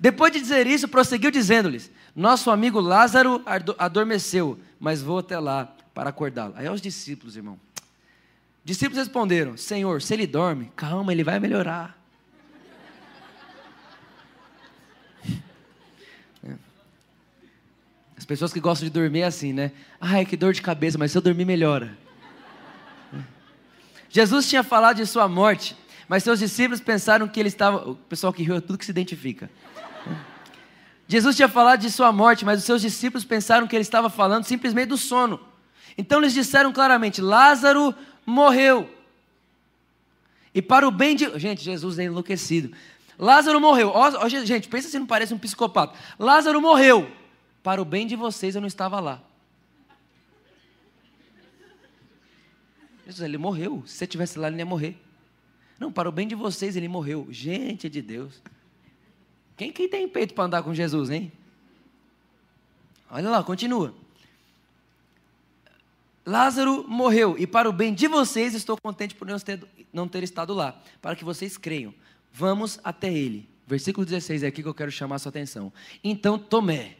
Depois 0.00 0.32
de 0.32 0.40
dizer 0.40 0.66
isso, 0.66 0.88
prosseguiu 0.88 1.30
dizendo-lhes: 1.30 1.90
Nosso 2.16 2.50
amigo 2.50 2.80
Lázaro 2.80 3.42
adormeceu, 3.76 4.58
mas 4.80 5.02
vou 5.02 5.18
até 5.18 5.38
lá 5.38 5.76
para 5.92 6.08
acordá-lo. 6.08 6.54
Aí 6.56 6.66
aos 6.66 6.80
discípulos, 6.80 7.36
irmão. 7.36 7.60
Discípulos 8.64 8.96
responderam: 8.96 9.58
Senhor, 9.58 10.00
se 10.00 10.14
ele 10.14 10.26
dorme, 10.26 10.72
calma, 10.74 11.12
ele 11.12 11.22
vai 11.22 11.38
melhorar. 11.38 12.02
As 18.16 18.24
pessoas 18.24 18.54
que 18.54 18.60
gostam 18.60 18.88
de 18.88 18.94
dormir 18.94 19.20
é 19.20 19.24
assim, 19.24 19.52
né? 19.52 19.70
Ai, 20.00 20.24
que 20.24 20.34
dor 20.34 20.54
de 20.54 20.62
cabeça, 20.62 20.96
mas 20.96 21.12
se 21.12 21.18
eu 21.18 21.22
dormir, 21.22 21.44
melhora. 21.44 21.98
Jesus 24.08 24.48
tinha 24.48 24.62
falado 24.62 24.96
de 24.96 25.04
sua 25.06 25.28
morte, 25.28 25.76
mas 26.08 26.24
seus 26.24 26.38
discípulos 26.38 26.80
pensaram 26.80 27.28
que 27.28 27.38
ele 27.38 27.50
estava. 27.50 27.90
O 27.90 27.94
pessoal 27.94 28.32
que 28.32 28.42
riu 28.42 28.56
é 28.56 28.62
tudo 28.62 28.78
que 28.78 28.84
se 28.86 28.90
identifica. 28.90 29.50
Jesus 31.06 31.34
tinha 31.34 31.48
falado 31.48 31.80
de 31.80 31.90
sua 31.90 32.12
morte, 32.12 32.44
mas 32.44 32.60
os 32.60 32.64
seus 32.64 32.80
discípulos 32.80 33.24
pensaram 33.24 33.66
que 33.66 33.74
ele 33.74 33.82
estava 33.82 34.08
falando 34.08 34.44
simplesmente 34.44 34.90
do 34.90 34.96
sono. 34.96 35.40
Então 35.98 36.20
eles 36.20 36.32
disseram 36.32 36.72
claramente: 36.72 37.20
Lázaro 37.20 37.94
morreu. 38.24 38.88
E 40.54 40.62
para 40.62 40.86
o 40.86 40.90
bem 40.90 41.16
de. 41.16 41.38
Gente, 41.38 41.62
Jesus 41.62 41.98
é 41.98 42.04
enlouquecido. 42.04 42.72
Lázaro 43.18 43.60
morreu. 43.60 43.92
Gente, 44.44 44.68
pensa 44.68 44.88
se 44.88 44.98
não 44.98 45.06
parece 45.06 45.34
um 45.34 45.38
psicopata. 45.38 45.98
Lázaro 46.18 46.60
morreu. 46.60 47.10
Para 47.62 47.82
o 47.82 47.84
bem 47.84 48.06
de 48.06 48.16
vocês, 48.16 48.54
eu 48.54 48.60
não 48.60 48.68
estava 48.68 49.00
lá. 49.00 49.20
Jesus, 53.04 53.20
ele 53.20 53.36
morreu. 53.36 53.82
Se 53.84 53.94
você 53.94 54.04
estivesse 54.04 54.38
lá, 54.38 54.48
ele 54.48 54.58
ia 54.58 54.64
morrer. 54.64 54.96
Não, 55.78 55.90
para 55.90 56.08
o 56.08 56.12
bem 56.12 56.28
de 56.28 56.34
vocês, 56.34 56.76
ele 56.76 56.88
morreu. 56.88 57.26
Gente 57.30 57.88
de 57.88 58.00
Deus. 58.00 58.40
Quem, 59.60 59.70
quem 59.70 59.90
tem 59.90 60.08
peito 60.08 60.32
para 60.32 60.44
andar 60.44 60.62
com 60.62 60.72
Jesus, 60.72 61.10
hein? 61.10 61.30
Olha 63.10 63.28
lá, 63.28 63.44
continua. 63.44 63.94
Lázaro 66.24 66.88
morreu, 66.88 67.36
e 67.38 67.46
para 67.46 67.68
o 67.68 67.72
bem 67.72 67.92
de 67.92 68.08
vocês, 68.08 68.54
estou 68.54 68.78
contente 68.80 69.14
por 69.14 69.28
não 69.28 69.38
ter, 69.38 69.62
não 69.92 70.08
ter 70.08 70.22
estado 70.22 70.54
lá, 70.54 70.80
para 71.02 71.14
que 71.14 71.26
vocês 71.26 71.58
creiam. 71.58 71.92
Vamos 72.32 72.80
até 72.82 73.12
ele. 73.12 73.46
Versículo 73.66 74.06
16 74.06 74.44
é 74.44 74.46
aqui 74.46 74.62
que 74.62 74.68
eu 74.68 74.72
quero 74.72 74.90
chamar 74.90 75.16
a 75.16 75.18
sua 75.18 75.28
atenção. 75.28 75.70
Então 76.02 76.38
Tomé, 76.38 76.96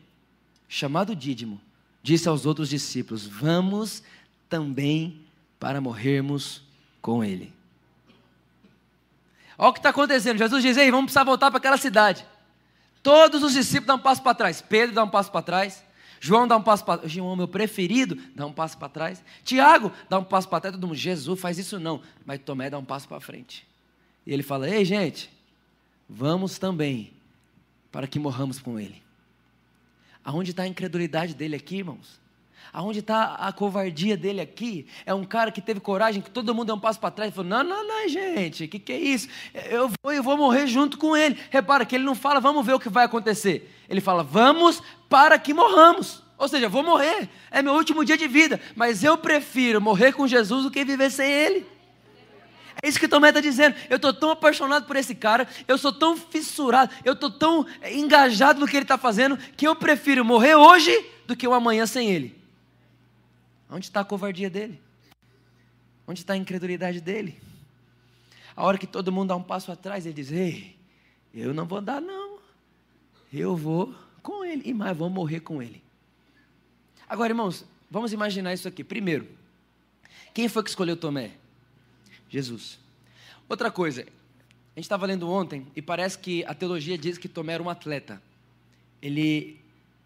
chamado 0.68 1.16
Dídimo, 1.16 1.58
disse 2.02 2.28
aos 2.28 2.44
outros 2.44 2.68
discípulos: 2.68 3.26
Vamos 3.26 4.02
também 4.50 5.24
para 5.58 5.80
morrermos 5.80 6.62
com 7.00 7.24
ele. 7.24 7.54
Olha 9.56 9.70
o 9.70 9.72
que 9.72 9.78
está 9.78 9.88
acontecendo. 9.88 10.36
Jesus 10.36 10.62
diz: 10.62 10.76
Ei, 10.76 10.90
vamos 10.90 11.06
precisar 11.06 11.24
voltar 11.24 11.50
para 11.50 11.56
aquela 11.56 11.78
cidade. 11.78 12.26
Todos 13.02 13.42
os 13.42 13.54
discípulos 13.54 13.86
dão 13.86 13.96
um 13.96 14.00
passo 14.00 14.22
para 14.22 14.34
trás. 14.34 14.60
Pedro 14.60 14.94
dá 14.94 15.04
um 15.04 15.08
passo 15.08 15.30
para 15.30 15.42
trás. 15.42 15.84
João 16.20 16.46
dá 16.46 16.56
um 16.56 16.62
passo 16.62 16.84
para 16.84 16.98
trás. 16.98 17.12
João, 17.12 17.34
meu 17.34 17.48
preferido, 17.48 18.16
dá 18.34 18.46
um 18.46 18.52
passo 18.52 18.76
para 18.76 18.88
trás. 18.88 19.24
Tiago 19.42 19.90
dá 20.08 20.18
um 20.18 20.24
passo 20.24 20.48
para 20.48 20.60
trás. 20.60 20.74
Todo 20.76 20.86
mundo, 20.86 20.96
Jesus, 20.96 21.40
faz 21.40 21.58
isso 21.58 21.80
não. 21.80 22.02
Mas 22.26 22.40
Tomé 22.40 22.68
dá 22.68 22.78
um 22.78 22.84
passo 22.84 23.08
para 23.08 23.20
frente. 23.20 23.66
E 24.26 24.32
ele 24.32 24.42
fala: 24.42 24.68
Ei, 24.68 24.84
gente, 24.84 25.30
vamos 26.08 26.58
também 26.58 27.12
para 27.90 28.06
que 28.06 28.18
morramos 28.18 28.58
com 28.58 28.78
ele. 28.78 29.02
Aonde 30.22 30.50
está 30.50 30.64
a 30.64 30.68
incredulidade 30.68 31.34
dele 31.34 31.56
aqui, 31.56 31.78
irmãos? 31.78 32.19
Aonde 32.72 33.00
está 33.00 33.34
a 33.34 33.52
covardia 33.52 34.16
dele 34.16 34.40
aqui? 34.40 34.86
É 35.04 35.12
um 35.12 35.24
cara 35.24 35.50
que 35.50 35.60
teve 35.60 35.80
coragem, 35.80 36.22
que 36.22 36.30
todo 36.30 36.54
mundo 36.54 36.66
deu 36.66 36.76
um 36.76 36.80
passo 36.80 37.00
para 37.00 37.10
trás 37.10 37.32
e 37.32 37.34
falou: 37.34 37.50
Não, 37.50 37.64
não, 37.64 37.86
não, 37.86 38.08
gente, 38.08 38.64
o 38.64 38.68
que, 38.68 38.78
que 38.78 38.92
é 38.92 38.98
isso? 38.98 39.28
Eu 39.68 39.90
vou, 40.02 40.12
eu 40.12 40.22
vou 40.22 40.36
morrer 40.36 40.66
junto 40.66 40.96
com 40.96 41.16
ele. 41.16 41.36
Repara 41.50 41.84
que 41.84 41.94
ele 41.94 42.04
não 42.04 42.14
fala, 42.14 42.40
vamos 42.40 42.64
ver 42.64 42.74
o 42.74 42.80
que 42.80 42.88
vai 42.88 43.04
acontecer. 43.04 43.70
Ele 43.88 44.00
fala, 44.00 44.22
vamos 44.22 44.82
para 45.08 45.38
que 45.38 45.52
morramos. 45.52 46.22
Ou 46.38 46.48
seja, 46.48 46.68
vou 46.68 46.82
morrer, 46.82 47.28
é 47.50 47.60
meu 47.60 47.74
último 47.74 48.02
dia 48.02 48.16
de 48.16 48.26
vida, 48.26 48.58
mas 48.74 49.04
eu 49.04 49.18
prefiro 49.18 49.78
morrer 49.78 50.12
com 50.12 50.26
Jesus 50.26 50.62
do 50.62 50.70
que 50.70 50.84
viver 50.84 51.10
sem 51.10 51.30
ele. 51.30 51.66
É 52.82 52.88
isso 52.88 52.98
que 52.98 53.06
Tomé 53.06 53.28
está 53.28 53.42
dizendo. 53.42 53.76
Eu 53.90 53.96
estou 53.96 54.14
tão 54.14 54.30
apaixonado 54.30 54.86
por 54.86 54.96
esse 54.96 55.14
cara, 55.14 55.46
eu 55.68 55.76
sou 55.76 55.92
tão 55.92 56.16
fissurado, 56.16 56.90
eu 57.04 57.12
estou 57.12 57.30
tão 57.30 57.66
engajado 57.92 58.58
no 58.58 58.66
que 58.66 58.74
ele 58.74 58.84
está 58.84 58.96
fazendo, 58.96 59.36
que 59.54 59.68
eu 59.68 59.76
prefiro 59.76 60.24
morrer 60.24 60.54
hoje 60.54 61.04
do 61.26 61.36
que 61.36 61.46
o 61.46 61.52
amanhã 61.52 61.84
sem 61.84 62.10
ele. 62.10 62.39
Onde 63.70 63.86
está 63.86 64.00
a 64.00 64.04
covardia 64.04 64.50
dele? 64.50 64.80
Onde 66.06 66.20
está 66.20 66.32
a 66.32 66.36
incredulidade 66.36 67.00
dele? 67.00 67.40
A 68.56 68.64
hora 68.64 68.76
que 68.76 68.86
todo 68.86 69.12
mundo 69.12 69.28
dá 69.28 69.36
um 69.36 69.42
passo 69.42 69.70
atrás, 69.70 70.04
ele 70.04 70.14
diz: 70.14 70.32
Ei, 70.32 70.76
eu 71.32 71.54
não 71.54 71.66
vou 71.66 71.80
dar, 71.80 72.00
não. 72.00 72.40
Eu 73.32 73.56
vou 73.56 73.94
com 74.22 74.44
ele, 74.44 74.62
e 74.68 74.74
mais, 74.74 74.96
vou 74.96 75.08
morrer 75.08 75.40
com 75.40 75.62
ele. 75.62 75.82
Agora, 77.08 77.30
irmãos, 77.30 77.64
vamos 77.88 78.12
imaginar 78.12 78.52
isso 78.52 78.66
aqui. 78.66 78.82
Primeiro, 78.82 79.28
quem 80.34 80.48
foi 80.48 80.64
que 80.64 80.70
escolheu 80.70 80.96
Tomé? 80.96 81.32
Jesus. 82.28 82.78
Outra 83.48 83.70
coisa, 83.70 84.02
a 84.02 84.78
gente 84.78 84.84
estava 84.84 85.06
lendo 85.06 85.28
ontem 85.28 85.66
e 85.76 85.82
parece 85.82 86.18
que 86.18 86.44
a 86.44 86.54
teologia 86.54 86.98
diz 86.98 87.18
que 87.18 87.28
Tomé 87.28 87.54
era 87.54 87.62
um 87.62 87.70
atleta. 87.70 88.20
Ele 89.00 89.59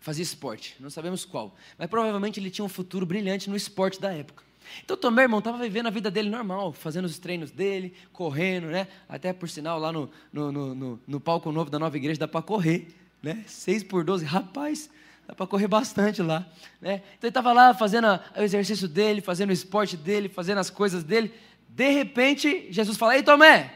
fazia 0.05 0.23
esporte, 0.23 0.77
não 0.79 0.91
sabemos 0.91 1.25
qual, 1.25 1.57
mas 1.79 1.89
provavelmente 1.89 2.39
ele 2.39 2.51
tinha 2.51 2.63
um 2.63 2.69
futuro 2.69 3.07
brilhante 3.07 3.49
no 3.49 3.57
esporte 3.57 3.99
da 3.99 4.13
época. 4.13 4.45
Então 4.85 4.99
Tomé, 4.99 5.23
irmão, 5.23 5.39
estava 5.39 5.57
vivendo 5.57 5.87
a 5.87 5.91
vida 5.91 6.11
dele 6.11 6.29
normal, 6.29 6.75
fazendo 6.75 7.07
os 7.07 7.19
treinos 7.19 7.51
dele, 7.51 7.95
correndo, 8.13 8.67
né? 8.67 8.87
Até 9.09 9.33
por 9.33 9.49
sinal, 9.49 9.79
lá 9.79 9.91
no, 9.91 10.11
no, 10.31 10.53
no, 10.53 11.01
no 11.07 11.21
palco 11.21 11.51
novo 11.51 11.71
da 11.71 11.79
nova 11.79 11.97
igreja 11.97 12.21
dá 12.21 12.29
para 12.29 12.43
correr, 12.43 12.87
né? 13.23 13.45
6 13.47 13.85
por 13.85 14.05
12, 14.05 14.27
rapaz, 14.27 14.91
dá 15.27 15.35
para 15.35 15.47
correr 15.47 15.69
bastante 15.69 16.21
lá, 16.21 16.47
né? 16.83 16.97
Então 16.97 17.21
ele 17.23 17.29
estava 17.29 17.55
lá 17.55 17.73
fazendo 17.73 18.07
o 18.37 18.43
exercício 18.43 18.87
dele, 18.87 19.23
fazendo 19.23 19.49
o 19.49 19.55
esporte 19.55 19.97
dele, 19.97 20.29
fazendo 20.29 20.59
as 20.59 20.69
coisas 20.69 21.03
dele. 21.03 21.33
De 21.67 21.89
repente, 21.89 22.67
Jesus 22.71 22.99
fala: 22.99 23.17
Ei, 23.17 23.23
Tomé, 23.23 23.73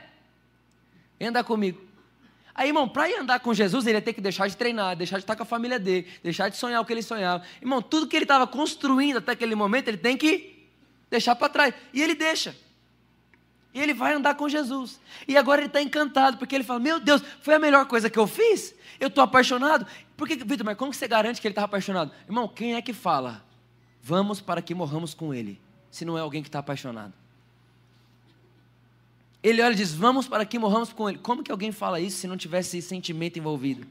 vem 1.19 1.29
andar 1.29 1.43
comigo. 1.43 1.88
Aí, 2.59 2.71
irmão, 2.71 2.89
para 2.89 3.09
ir 3.09 3.15
andar 3.15 3.39
com 3.39 3.55
Jesus, 3.55 3.87
ele 3.87 3.99
ia 3.99 4.03
ter 4.03 4.13
que 4.13 4.21
deixar 4.21 4.49
de 4.49 4.57
treinar, 4.57 4.97
deixar 4.97 5.19
de 5.19 5.23
estar 5.23 5.37
com 5.37 5.45
a 5.45 5.47
família 5.47 5.79
dele, 5.79 6.09
deixar 6.25 6.49
de 6.49 6.57
sonhar 6.57 6.83
o 6.83 6.85
que 6.85 6.93
ele 6.93 7.03
sonhava. 7.05 7.45
Irmão, 7.63 7.81
tudo 7.81 8.09
que 8.09 8.17
ele 8.17 8.25
estava 8.25 8.49
construindo 8.49 9.19
até 9.19 9.31
aquele 9.31 9.55
momento, 9.55 9.87
ele 9.87 9.97
tem 9.97 10.17
que 10.17 10.67
deixar 11.09 11.37
para 11.37 11.49
trás. 11.49 11.75
E 11.95 12.03
ele 12.03 12.17
deixa. 12.17 12.57
E 13.73 13.81
ele 13.81 13.95
vai 13.95 14.13
andar 14.13 14.35
com 14.35 14.49
Jesus. 14.49 14.99
E 15.29 15.37
agora 15.37 15.61
ele 15.61 15.69
está 15.69 15.81
encantado, 15.81 16.37
porque 16.37 16.53
ele 16.53 16.65
fala: 16.65 16.81
Meu 16.81 16.99
Deus, 16.99 17.23
foi 17.43 17.55
a 17.55 17.61
melhor 17.61 17.87
coisa 17.87 18.11
que 18.11 18.19
eu 18.19 18.27
fiz? 18.27 18.75
Eu 18.99 19.07
estou 19.07 19.23
apaixonado. 19.23 19.87
Por 20.17 20.27
que, 20.27 20.35
Vitor, 20.35 20.67
mas 20.67 20.77
como 20.77 20.93
você 20.93 21.07
garante 21.07 21.41
que 21.41 21.47
ele 21.47 21.53
estava 21.53 21.67
apaixonado? 21.67 22.11
Irmão, 22.27 22.49
quem 22.49 22.75
é 22.75 22.83
que 22.83 22.93
fala? 22.93 23.41
Vamos 24.03 24.41
para 24.41 24.61
que 24.61 24.75
morramos 24.75 25.15
com 25.15 25.33
ele, 25.33 25.61
se 25.93 26.05
não 26.05 26.19
é 26.19 26.23
alguém 26.23 26.43
que 26.43 26.49
está 26.49 26.59
apaixonado. 26.59 27.15
Ele 29.43 29.63
olha 29.63 29.73
e 29.73 29.77
diz: 29.77 29.93
Vamos 29.93 30.27
para 30.27 30.45
que 30.45 30.59
morramos 30.59 30.93
com 30.93 31.09
ele. 31.09 31.19
Como 31.19 31.43
que 31.43 31.51
alguém 31.51 31.73
fala 31.73 32.01
isso 32.01 32.19
se 32.19 32.27
não 32.27 32.37
tivesse 32.37 32.81
sentimento 32.83 33.39
envolvido? 33.39 33.87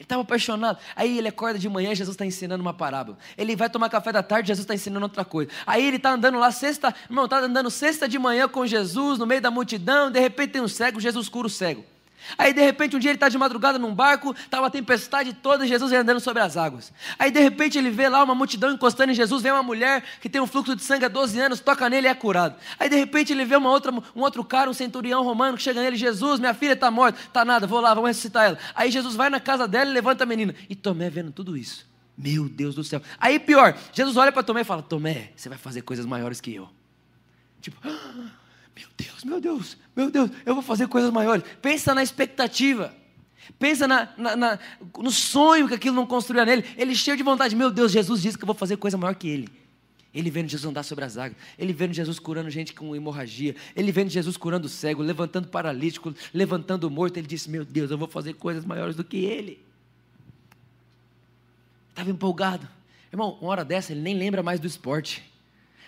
Ele 0.00 0.06
estava 0.06 0.22
apaixonado. 0.22 0.78
Aí 0.96 1.18
ele 1.18 1.28
acorda 1.28 1.58
de 1.58 1.68
manhã, 1.68 1.94
Jesus 1.94 2.14
está 2.14 2.24
ensinando 2.24 2.62
uma 2.62 2.72
parábola. 2.72 3.18
Ele 3.36 3.54
vai 3.54 3.68
tomar 3.68 3.90
café 3.90 4.10
da 4.10 4.22
tarde, 4.22 4.48
Jesus 4.48 4.64
está 4.64 4.74
ensinando 4.74 5.04
outra 5.04 5.26
coisa. 5.26 5.50
Aí 5.66 5.84
ele 5.84 5.98
está 5.98 6.12
andando 6.12 6.38
lá 6.38 6.50
sexta, 6.50 6.94
irmão, 7.04 7.26
está 7.26 7.40
andando 7.40 7.70
sexta 7.70 8.08
de 8.08 8.18
manhã 8.18 8.48
com 8.48 8.66
Jesus, 8.66 9.18
no 9.18 9.26
meio 9.26 9.42
da 9.42 9.50
multidão, 9.50 10.10
de 10.10 10.18
repente 10.18 10.52
tem 10.52 10.62
um 10.62 10.68
cego, 10.68 10.98
Jesus 10.98 11.28
cura 11.28 11.46
o 11.46 11.50
cego. 11.50 11.84
Aí 12.36 12.52
de 12.52 12.60
repente 12.60 12.96
um 12.96 12.98
dia 12.98 13.10
ele 13.10 13.16
está 13.16 13.28
de 13.28 13.38
madrugada 13.38 13.78
num 13.78 13.94
barco, 13.94 14.34
estava 14.38 14.64
uma 14.64 14.70
tempestade 14.70 15.32
toda, 15.32 15.66
Jesus 15.66 15.90
vem 15.90 16.00
andando 16.00 16.20
sobre 16.20 16.42
as 16.42 16.56
águas. 16.56 16.92
Aí 17.18 17.30
de 17.30 17.40
repente 17.40 17.78
ele 17.78 17.90
vê 17.90 18.08
lá 18.08 18.22
uma 18.22 18.34
multidão 18.34 18.72
encostando 18.72 19.12
em 19.12 19.14
Jesus, 19.14 19.42
vê 19.42 19.50
uma 19.50 19.62
mulher 19.62 20.02
que 20.20 20.28
tem 20.28 20.40
um 20.40 20.46
fluxo 20.46 20.76
de 20.76 20.82
sangue 20.82 21.04
há 21.04 21.08
12 21.08 21.40
anos, 21.40 21.60
toca 21.60 21.88
nele 21.88 22.06
e 22.06 22.10
é 22.10 22.14
curado. 22.14 22.56
Aí 22.78 22.88
de 22.88 22.96
repente 22.96 23.32
ele 23.32 23.44
vê 23.44 23.56
uma 23.56 23.70
outra, 23.70 23.92
um 23.92 24.20
outro 24.20 24.44
cara, 24.44 24.70
um 24.70 24.74
centurião 24.74 25.22
romano, 25.22 25.56
que 25.56 25.62
chega 25.62 25.80
nele, 25.80 25.96
Jesus, 25.96 26.40
minha 26.40 26.54
filha 26.54 26.72
está 26.72 26.90
morta, 26.90 27.18
está 27.20 27.44
nada, 27.44 27.66
vou 27.66 27.80
lá, 27.80 27.94
vamos 27.94 28.08
ressuscitar 28.08 28.46
ela. 28.46 28.58
Aí 28.74 28.90
Jesus 28.90 29.14
vai 29.14 29.30
na 29.30 29.40
casa 29.40 29.66
dela 29.66 29.90
e 29.90 29.92
levanta 29.92 30.24
a 30.24 30.26
menina. 30.26 30.54
E 30.68 30.74
Tomé 30.74 31.10
vendo 31.10 31.32
tudo 31.32 31.56
isso. 31.56 31.88
Meu 32.16 32.48
Deus 32.48 32.74
do 32.74 32.84
céu. 32.84 33.00
Aí 33.18 33.38
pior, 33.38 33.76
Jesus 33.92 34.16
olha 34.16 34.30
para 34.30 34.42
Tomé 34.42 34.60
e 34.60 34.64
fala: 34.64 34.82
Tomé, 34.82 35.30
você 35.34 35.48
vai 35.48 35.56
fazer 35.56 35.82
coisas 35.82 36.04
maiores 36.04 36.40
que 36.40 36.54
eu. 36.54 36.68
Tipo, 37.60 37.78
ah, 37.88 38.30
meu 38.76 38.88
Deus, 38.96 39.24
meu 39.24 39.40
Deus, 39.40 39.76
meu 39.94 40.10
Deus, 40.10 40.30
eu 40.46 40.54
vou 40.54 40.62
fazer 40.62 40.88
coisas 40.88 41.10
maiores. 41.10 41.44
Pensa 41.60 41.94
na 41.94 42.02
expectativa. 42.02 42.94
Pensa 43.58 43.86
na, 43.86 44.08
na, 44.16 44.36
na, 44.36 44.58
no 44.98 45.10
sonho 45.10 45.68
que 45.68 45.74
aquilo 45.74 45.96
não 45.96 46.06
construía 46.06 46.44
nele. 46.44 46.64
Ele 46.76 46.94
cheio 46.94 47.16
de 47.16 47.22
vontade. 47.22 47.56
Meu 47.56 47.70
Deus, 47.70 47.92
Jesus 47.92 48.22
disse 48.22 48.38
que 48.38 48.44
eu 48.44 48.46
vou 48.46 48.54
fazer 48.54 48.76
coisa 48.76 48.96
maior 48.96 49.14
que 49.14 49.28
ele. 49.28 49.48
Ele 50.12 50.30
vendo 50.30 50.48
Jesus 50.48 50.68
andar 50.68 50.82
sobre 50.82 51.04
as 51.04 51.16
águas. 51.16 51.36
Ele 51.58 51.72
vendo 51.72 51.92
Jesus 51.92 52.18
curando 52.18 52.50
gente 52.50 52.72
com 52.72 52.94
hemorragia. 52.96 53.54
Ele 53.76 53.92
vendo 53.92 54.08
Jesus 54.08 54.36
curando 54.36 54.68
cego, 54.68 55.02
levantando 55.02 55.48
paralítico, 55.48 56.14
levantando 56.34 56.90
morto. 56.90 57.16
Ele 57.16 57.26
disse: 57.26 57.48
Meu 57.48 57.64
Deus, 57.64 57.90
eu 57.90 57.98
vou 57.98 58.08
fazer 58.08 58.34
coisas 58.34 58.64
maiores 58.64 58.96
do 58.96 59.04
que 59.04 59.18
ele. 59.18 59.60
Estava 61.90 62.10
empolgado. 62.10 62.68
Irmão, 63.12 63.38
uma 63.40 63.50
hora 63.50 63.64
dessa 63.64 63.92
ele 63.92 64.00
nem 64.00 64.16
lembra 64.16 64.42
mais 64.42 64.58
do 64.58 64.66
esporte. 64.66 65.29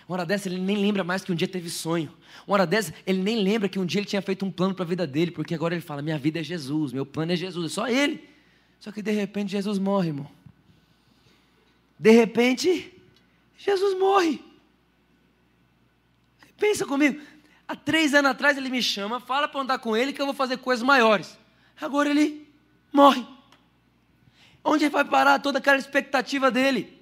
Uma 0.07 0.17
hora 0.17 0.25
dessa 0.25 0.49
ele 0.49 0.59
nem 0.59 0.77
lembra 0.77 1.03
mais 1.03 1.23
que 1.23 1.31
um 1.31 1.35
dia 1.35 1.47
teve 1.47 1.69
sonho. 1.69 2.11
Uma 2.47 2.55
hora 2.55 2.67
dessa 2.67 2.93
ele 3.05 3.21
nem 3.21 3.41
lembra 3.41 3.69
que 3.69 3.79
um 3.79 3.85
dia 3.85 3.99
ele 3.99 4.07
tinha 4.07 4.21
feito 4.21 4.45
um 4.45 4.51
plano 4.51 4.75
para 4.75 4.83
a 4.83 4.87
vida 4.87 5.07
dele, 5.07 5.31
porque 5.31 5.53
agora 5.53 5.73
ele 5.73 5.81
fala: 5.81 6.01
minha 6.01 6.17
vida 6.17 6.39
é 6.39 6.43
Jesus, 6.43 6.91
meu 6.91 7.05
plano 7.05 7.31
é 7.31 7.35
Jesus, 7.35 7.71
é 7.71 7.73
só 7.73 7.87
ele. 7.87 8.27
Só 8.79 8.91
que 8.91 9.01
de 9.01 9.11
repente 9.11 9.51
Jesus 9.51 9.79
morre, 9.79 10.09
irmão. 10.09 10.29
De 11.97 12.11
repente, 12.11 12.93
Jesus 13.57 13.97
morre. 13.97 14.43
Pensa 16.57 16.85
comigo. 16.85 17.21
Há 17.65 17.75
três 17.75 18.13
anos 18.13 18.31
atrás 18.31 18.57
ele 18.57 18.69
me 18.69 18.83
chama, 18.83 19.21
fala 19.21 19.47
para 19.47 19.61
andar 19.61 19.79
com 19.79 19.95
ele 19.95 20.11
que 20.11 20.21
eu 20.21 20.25
vou 20.25 20.35
fazer 20.35 20.57
coisas 20.57 20.83
maiores. 20.83 21.37
Agora 21.79 22.09
ele 22.09 22.45
morre. 22.91 23.25
Onde 24.63 24.87
vai 24.89 25.05
parar 25.05 25.39
toda 25.39 25.59
aquela 25.59 25.77
expectativa 25.77 26.51
dele? 26.51 26.92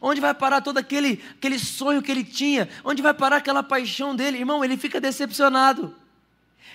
Onde 0.00 0.20
vai 0.20 0.34
parar 0.34 0.60
todo 0.60 0.78
aquele, 0.78 1.22
aquele 1.36 1.58
sonho 1.58 2.02
que 2.02 2.10
ele 2.10 2.24
tinha? 2.24 2.68
Onde 2.84 3.02
vai 3.02 3.12
parar 3.14 3.36
aquela 3.36 3.62
paixão 3.62 4.14
dele? 4.14 4.38
Irmão, 4.38 4.64
ele 4.64 4.76
fica 4.76 5.00
decepcionado. 5.00 5.94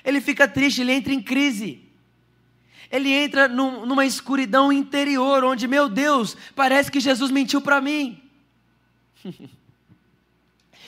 Ele 0.03 0.21
fica 0.21 0.47
triste, 0.47 0.81
ele 0.81 0.91
entra 0.91 1.13
em 1.13 1.21
crise. 1.21 1.81
Ele 2.91 3.11
entra 3.11 3.47
num, 3.47 3.85
numa 3.85 4.05
escuridão 4.05 4.71
interior, 4.71 5.43
onde, 5.43 5.67
meu 5.67 5.89
Deus, 5.89 6.37
parece 6.55 6.91
que 6.91 6.99
Jesus 6.99 7.31
mentiu 7.31 7.61
para 7.61 7.81
mim. 7.81 8.21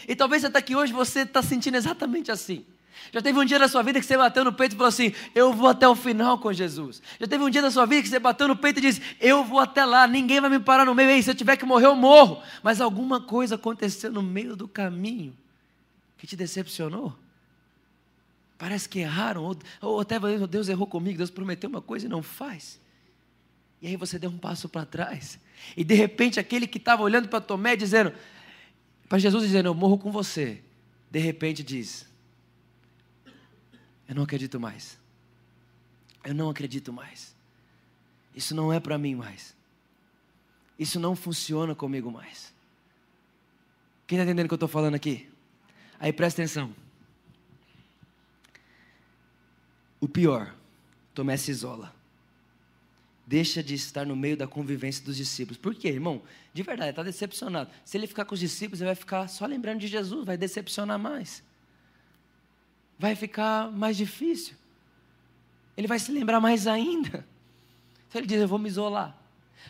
e 0.07 0.15
talvez 0.15 0.41
você 0.41 0.47
está 0.47 0.59
aqui 0.59 0.75
hoje, 0.75 0.93
você 0.93 1.21
está 1.21 1.41
sentindo 1.41 1.75
exatamente 1.75 2.31
assim. 2.31 2.65
Já 3.11 3.21
teve 3.21 3.39
um 3.39 3.45
dia 3.45 3.59
na 3.59 3.67
sua 3.67 3.83
vida 3.83 3.99
que 3.99 4.05
você 4.05 4.17
bateu 4.17 4.43
no 4.43 4.53
peito 4.53 4.73
e 4.73 4.75
falou 4.75 4.89
assim: 4.89 5.13
Eu 5.33 5.53
vou 5.53 5.69
até 5.69 5.87
o 5.87 5.95
final 5.95 6.37
com 6.37 6.51
Jesus. 6.51 7.01
Já 7.19 7.27
teve 7.27 7.43
um 7.43 7.49
dia 7.49 7.61
na 7.61 7.71
sua 7.71 7.85
vida 7.85 8.01
que 8.01 8.09
você 8.09 8.19
bateu 8.19 8.47
no 8.47 8.55
peito 8.55 8.79
e 8.79 8.81
disse: 8.81 9.01
Eu 9.19 9.43
vou 9.43 9.59
até 9.59 9.85
lá, 9.85 10.07
ninguém 10.07 10.41
vai 10.41 10.49
me 10.49 10.59
parar 10.59 10.85
no 10.85 10.93
meio. 10.93 11.09
Ei, 11.09 11.21
se 11.21 11.29
eu 11.29 11.35
tiver 11.35 11.57
que 11.57 11.65
morrer, 11.65 11.85
eu 11.85 11.95
morro. 11.95 12.41
Mas 12.61 12.81
alguma 12.81 13.21
coisa 13.21 13.55
aconteceu 13.55 14.11
no 14.11 14.21
meio 14.21 14.55
do 14.55 14.67
caminho 14.67 15.35
que 16.17 16.27
te 16.27 16.35
decepcionou. 16.35 17.15
Parece 18.57 18.89
que 18.89 18.99
erraram, 18.99 19.43
ou, 19.43 19.57
ou 19.81 19.99
até 19.99 20.19
Deus 20.47 20.67
errou 20.67 20.87
comigo, 20.87 21.17
Deus 21.17 21.29
prometeu 21.29 21.69
uma 21.69 21.81
coisa 21.81 22.07
e 22.07 22.09
não 22.09 22.23
faz. 22.23 22.79
E 23.81 23.87
aí 23.87 23.95
você 23.95 24.17
deu 24.17 24.29
um 24.29 24.37
passo 24.37 24.67
para 24.67 24.85
trás. 24.85 25.39
E 25.75 25.83
de 25.83 25.93
repente 25.93 26.39
aquele 26.39 26.65
que 26.65 26.79
estava 26.79 27.03
olhando 27.03 27.27
para 27.27 27.39
Tomé 27.39 27.75
dizendo, 27.75 28.11
para 29.07 29.19
Jesus 29.19 29.43
dizendo, 29.43 29.67
eu 29.67 29.75
morro 29.75 29.97
com 29.97 30.11
você. 30.11 30.61
De 31.09 31.19
repente 31.19 31.61
diz, 31.63 32.07
eu 34.07 34.15
não 34.15 34.23
acredito 34.23 34.59
mais. 34.59 34.97
Eu 36.23 36.33
não 36.33 36.49
acredito 36.49 36.93
mais. 36.93 37.35
Isso 38.35 38.55
não 38.55 38.71
é 38.71 38.79
para 38.79 38.97
mim 38.97 39.15
mais. 39.15 39.55
Isso 40.77 40.99
não 40.99 41.15
funciona 41.15 41.75
comigo 41.75 42.11
mais. 42.11 42.53
Quem 44.05 44.17
está 44.17 44.23
entendendo 44.23 44.45
o 44.45 44.49
que 44.49 44.53
eu 44.53 44.57
estou 44.57 44.69
falando 44.69 44.95
aqui? 44.95 45.29
Aí 45.99 46.13
presta 46.13 46.41
atenção. 46.41 46.73
O 49.99 50.07
pior, 50.07 50.55
Tomé 51.13 51.35
se 51.35 51.51
isola. 51.51 51.93
Deixa 53.25 53.61
de 53.61 53.73
estar 53.73 54.05
no 54.05 54.15
meio 54.15 54.37
da 54.37 54.47
convivência 54.47 55.03
dos 55.03 55.17
discípulos. 55.17 55.57
Por 55.57 55.75
quê, 55.75 55.89
irmão? 55.89 56.21
De 56.53 56.63
verdade, 56.63 56.91
está 56.91 57.03
decepcionado. 57.03 57.69
Se 57.83 57.97
ele 57.97 58.07
ficar 58.07 58.23
com 58.23 58.35
os 58.35 58.39
discípulos, 58.39 58.79
ele 58.79 58.87
vai 58.87 58.95
ficar 58.95 59.27
só 59.27 59.45
lembrando 59.45 59.79
de 59.79 59.87
Jesus, 59.87 60.23
vai 60.25 60.37
decepcionar 60.37 60.97
mais 60.97 61.43
vai 62.97 63.15
ficar 63.15 63.71
mais 63.71 63.95
difícil. 63.95 64.55
Ele 65.75 65.87
vai 65.87 65.99
se 65.99 66.11
lembrar 66.11 66.39
mais 66.39 66.65
ainda. 66.67 67.25
Então 68.07 68.19
ele 68.19 68.27
diz: 68.27 68.41
Eu 68.41 68.47
vou 68.47 68.59
me 68.59 68.67
isolar. 68.67 69.15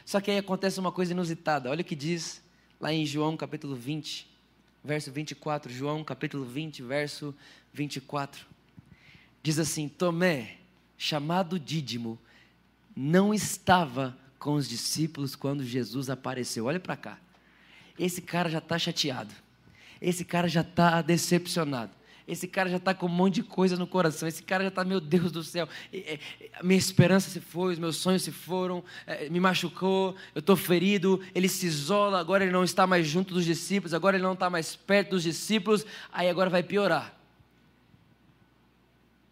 Só 0.06 0.22
que 0.22 0.32
aí 0.32 0.38
acontece 0.38 0.80
uma 0.80 0.92
coisa 0.92 1.12
inusitada. 1.12 1.70
Olha 1.70 1.82
o 1.82 1.86
que 1.86 1.96
diz 1.96 2.42
lá 2.80 2.94
em 2.94 3.06
João 3.06 3.36
capítulo 3.36 3.76
20, 3.76 4.28
verso 4.84 5.12
24. 5.12 5.72
João 5.72 6.04
capítulo 6.04 6.46
20, 6.46 6.82
verso 6.84 7.36
24. 7.74 8.46
Diz 9.44 9.60
assim: 9.60 9.90
Tomé, 9.90 10.58
chamado 10.98 11.60
Dídimo, 11.60 12.18
não 12.96 13.34
estava 13.34 14.18
com 14.40 14.54
os 14.54 14.70
discípulos 14.70 15.36
quando 15.36 15.66
Jesus 15.66 16.10
apareceu. 16.10 16.66
Olha 16.66 16.80
para 16.80 16.96
cá. 16.96 17.20
Esse 18.00 18.22
cara 18.22 18.50
já 18.50 18.60
está 18.60 18.78
chateado. 18.78 19.34
Esse 20.00 20.24
cara 20.24 20.48
já 20.48 20.62
está 20.62 21.02
decepcionado. 21.02 21.97
Esse 22.28 22.46
cara 22.46 22.70
já 22.70 22.76
está 22.76 22.94
com 22.94 23.06
um 23.06 23.10
monte 23.10 23.36
de 23.36 23.44
coisa 23.44 23.78
no 23.78 23.88
coração. 23.88 24.28
Esse 24.28 24.44
cara 24.44 24.64
já 24.64 24.68
está, 24.68 24.84
meu 24.84 25.00
Deus 25.00 25.32
do 25.32 25.44
céu. 25.44 25.68
Minha 26.62 26.78
esperança 26.78 27.30
se 27.30 27.40
foi, 27.40 27.74
os 27.74 27.80
meus 27.80 27.96
sonhos 27.96 28.24
se 28.24 28.34
foram, 28.34 28.84
é, 29.06 29.30
me 29.30 29.40
machucou, 29.40 30.14
eu 30.36 30.40
estou 30.40 30.58
ferido. 30.58 31.22
Ele 31.34 31.48
se 31.48 31.66
isola, 31.66 32.20
agora 32.20 32.44
ele 32.44 32.52
não 32.52 32.66
está 32.66 32.86
mais 32.86 33.08
junto 33.08 33.34
dos 33.34 33.46
discípulos, 33.46 33.94
agora 33.94 34.18
ele 34.18 34.24
não 34.24 34.34
está 34.34 34.50
mais 34.50 34.76
perto 34.76 35.12
dos 35.12 35.24
discípulos. 35.24 35.86
Aí 36.12 36.28
agora 36.28 36.50
vai 36.50 36.62
piorar. 36.62 37.18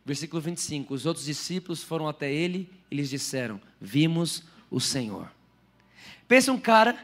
Versículo 0.06 0.42
25: 0.42 0.94
Os 0.94 1.06
outros 1.06 1.26
discípulos 1.26 1.84
foram 1.84 2.08
até 2.08 2.32
ele 2.32 2.70
e 2.90 2.96
lhes 2.96 3.10
disseram: 3.10 3.60
Vimos 3.82 4.44
o 4.72 4.80
Senhor. 4.80 5.30
Pensa 6.30 6.50
um 6.54 6.60
cara 6.60 6.98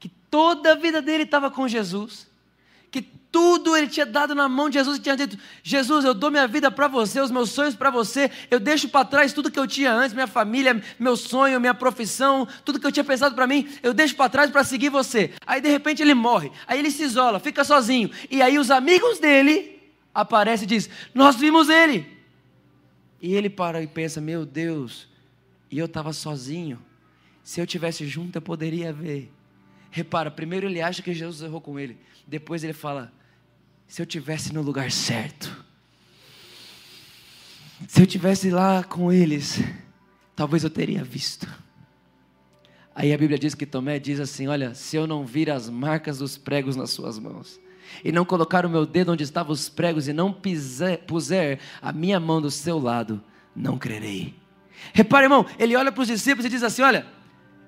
que 0.00 0.08
toda 0.08 0.72
a 0.72 0.74
vida 0.74 1.00
dele 1.00 1.22
estava 1.22 1.52
com 1.52 1.68
Jesus 1.68 2.28
que 2.90 3.02
tudo 3.32 3.76
ele 3.76 3.86
tinha 3.86 4.04
dado 4.04 4.34
na 4.34 4.48
mão 4.48 4.68
de 4.68 4.74
Jesus 4.74 4.98
e 4.98 5.00
tinha 5.00 5.16
dito: 5.16 5.38
Jesus, 5.62 6.04
eu 6.04 6.12
dou 6.12 6.30
minha 6.30 6.48
vida 6.48 6.70
para 6.70 6.88
você, 6.88 7.20
os 7.20 7.30
meus 7.30 7.50
sonhos 7.50 7.76
para 7.76 7.90
você, 7.90 8.30
eu 8.50 8.58
deixo 8.58 8.88
para 8.88 9.04
trás 9.04 9.32
tudo 9.32 9.50
que 9.50 9.58
eu 9.58 9.66
tinha 9.66 9.92
antes, 9.92 10.12
minha 10.12 10.26
família, 10.26 10.82
meu 10.98 11.16
sonho, 11.16 11.60
minha 11.60 11.74
profissão, 11.74 12.46
tudo 12.64 12.80
que 12.80 12.86
eu 12.86 12.92
tinha 12.92 13.04
pensado 13.04 13.34
para 13.34 13.46
mim, 13.46 13.68
eu 13.82 13.94
deixo 13.94 14.16
para 14.16 14.28
trás 14.28 14.50
para 14.50 14.64
seguir 14.64 14.88
você. 14.88 15.32
Aí 15.46 15.60
de 15.60 15.68
repente 15.68 16.02
ele 16.02 16.14
morre, 16.14 16.50
aí 16.66 16.78
ele 16.78 16.90
se 16.90 17.04
isola, 17.04 17.38
fica 17.38 17.62
sozinho, 17.62 18.10
e 18.30 18.42
aí 18.42 18.58
os 18.58 18.70
amigos 18.70 19.18
dele 19.20 19.80
aparecem 20.12 20.64
e 20.64 20.68
diz: 20.68 20.90
Nós 21.14 21.36
vimos 21.36 21.68
ele. 21.68 22.18
E 23.22 23.34
ele 23.34 23.48
para 23.48 23.82
e 23.82 23.86
pensa: 23.86 24.20
Meu 24.20 24.44
Deus, 24.44 25.08
e 25.70 25.78
eu 25.78 25.86
estava 25.86 26.12
sozinho. 26.12 26.80
Se 27.44 27.60
eu 27.60 27.66
tivesse 27.66 28.06
junto, 28.06 28.36
eu 28.36 28.42
poderia 28.42 28.92
ver. 28.92 29.30
Repara, 29.90 30.30
primeiro 30.30 30.66
ele 30.66 30.80
acha 30.80 31.02
que 31.02 31.12
Jesus 31.12 31.42
errou 31.42 31.60
com 31.60 31.78
ele. 31.78 31.98
Depois 32.26 32.62
ele 32.64 32.72
fala: 32.72 33.12
se 33.90 34.00
eu 34.00 34.06
tivesse 34.06 34.54
no 34.54 34.62
lugar 34.62 34.92
certo. 34.92 35.52
Se 37.88 38.00
eu 38.00 38.06
tivesse 38.06 38.48
lá 38.48 38.84
com 38.84 39.12
eles, 39.12 39.60
talvez 40.36 40.62
eu 40.62 40.70
teria 40.70 41.02
visto. 41.02 41.48
Aí 42.94 43.12
a 43.12 43.18
Bíblia 43.18 43.36
diz 43.36 43.52
que 43.52 43.66
Tomé 43.66 43.98
diz 43.98 44.20
assim: 44.20 44.46
Olha, 44.46 44.74
se 44.74 44.96
eu 44.96 45.08
não 45.08 45.26
vir 45.26 45.50
as 45.50 45.68
marcas 45.68 46.18
dos 46.18 46.38
pregos 46.38 46.76
nas 46.76 46.90
suas 46.90 47.18
mãos, 47.18 47.60
e 48.04 48.12
não 48.12 48.24
colocar 48.24 48.64
o 48.64 48.70
meu 48.70 48.86
dedo 48.86 49.10
onde 49.10 49.24
estavam 49.24 49.52
os 49.52 49.68
pregos, 49.68 50.06
e 50.06 50.12
não 50.12 50.32
piser, 50.32 51.04
puser 51.04 51.58
a 51.82 51.92
minha 51.92 52.20
mão 52.20 52.40
do 52.40 52.50
seu 52.50 52.78
lado, 52.78 53.20
não 53.56 53.76
crerei. 53.76 54.36
Repare, 54.92 55.24
irmão, 55.24 55.44
ele 55.58 55.74
olha 55.74 55.90
para 55.90 56.02
os 56.02 56.08
discípulos 56.08 56.44
e 56.44 56.48
diz 56.48 56.62
assim: 56.62 56.82
Olha, 56.82 57.06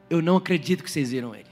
eu 0.09 0.23
não 0.23 0.37
acredito 0.37 0.85
que 0.85 0.91
vocês 0.91 1.11
viram 1.11 1.35
ele. 1.35 1.52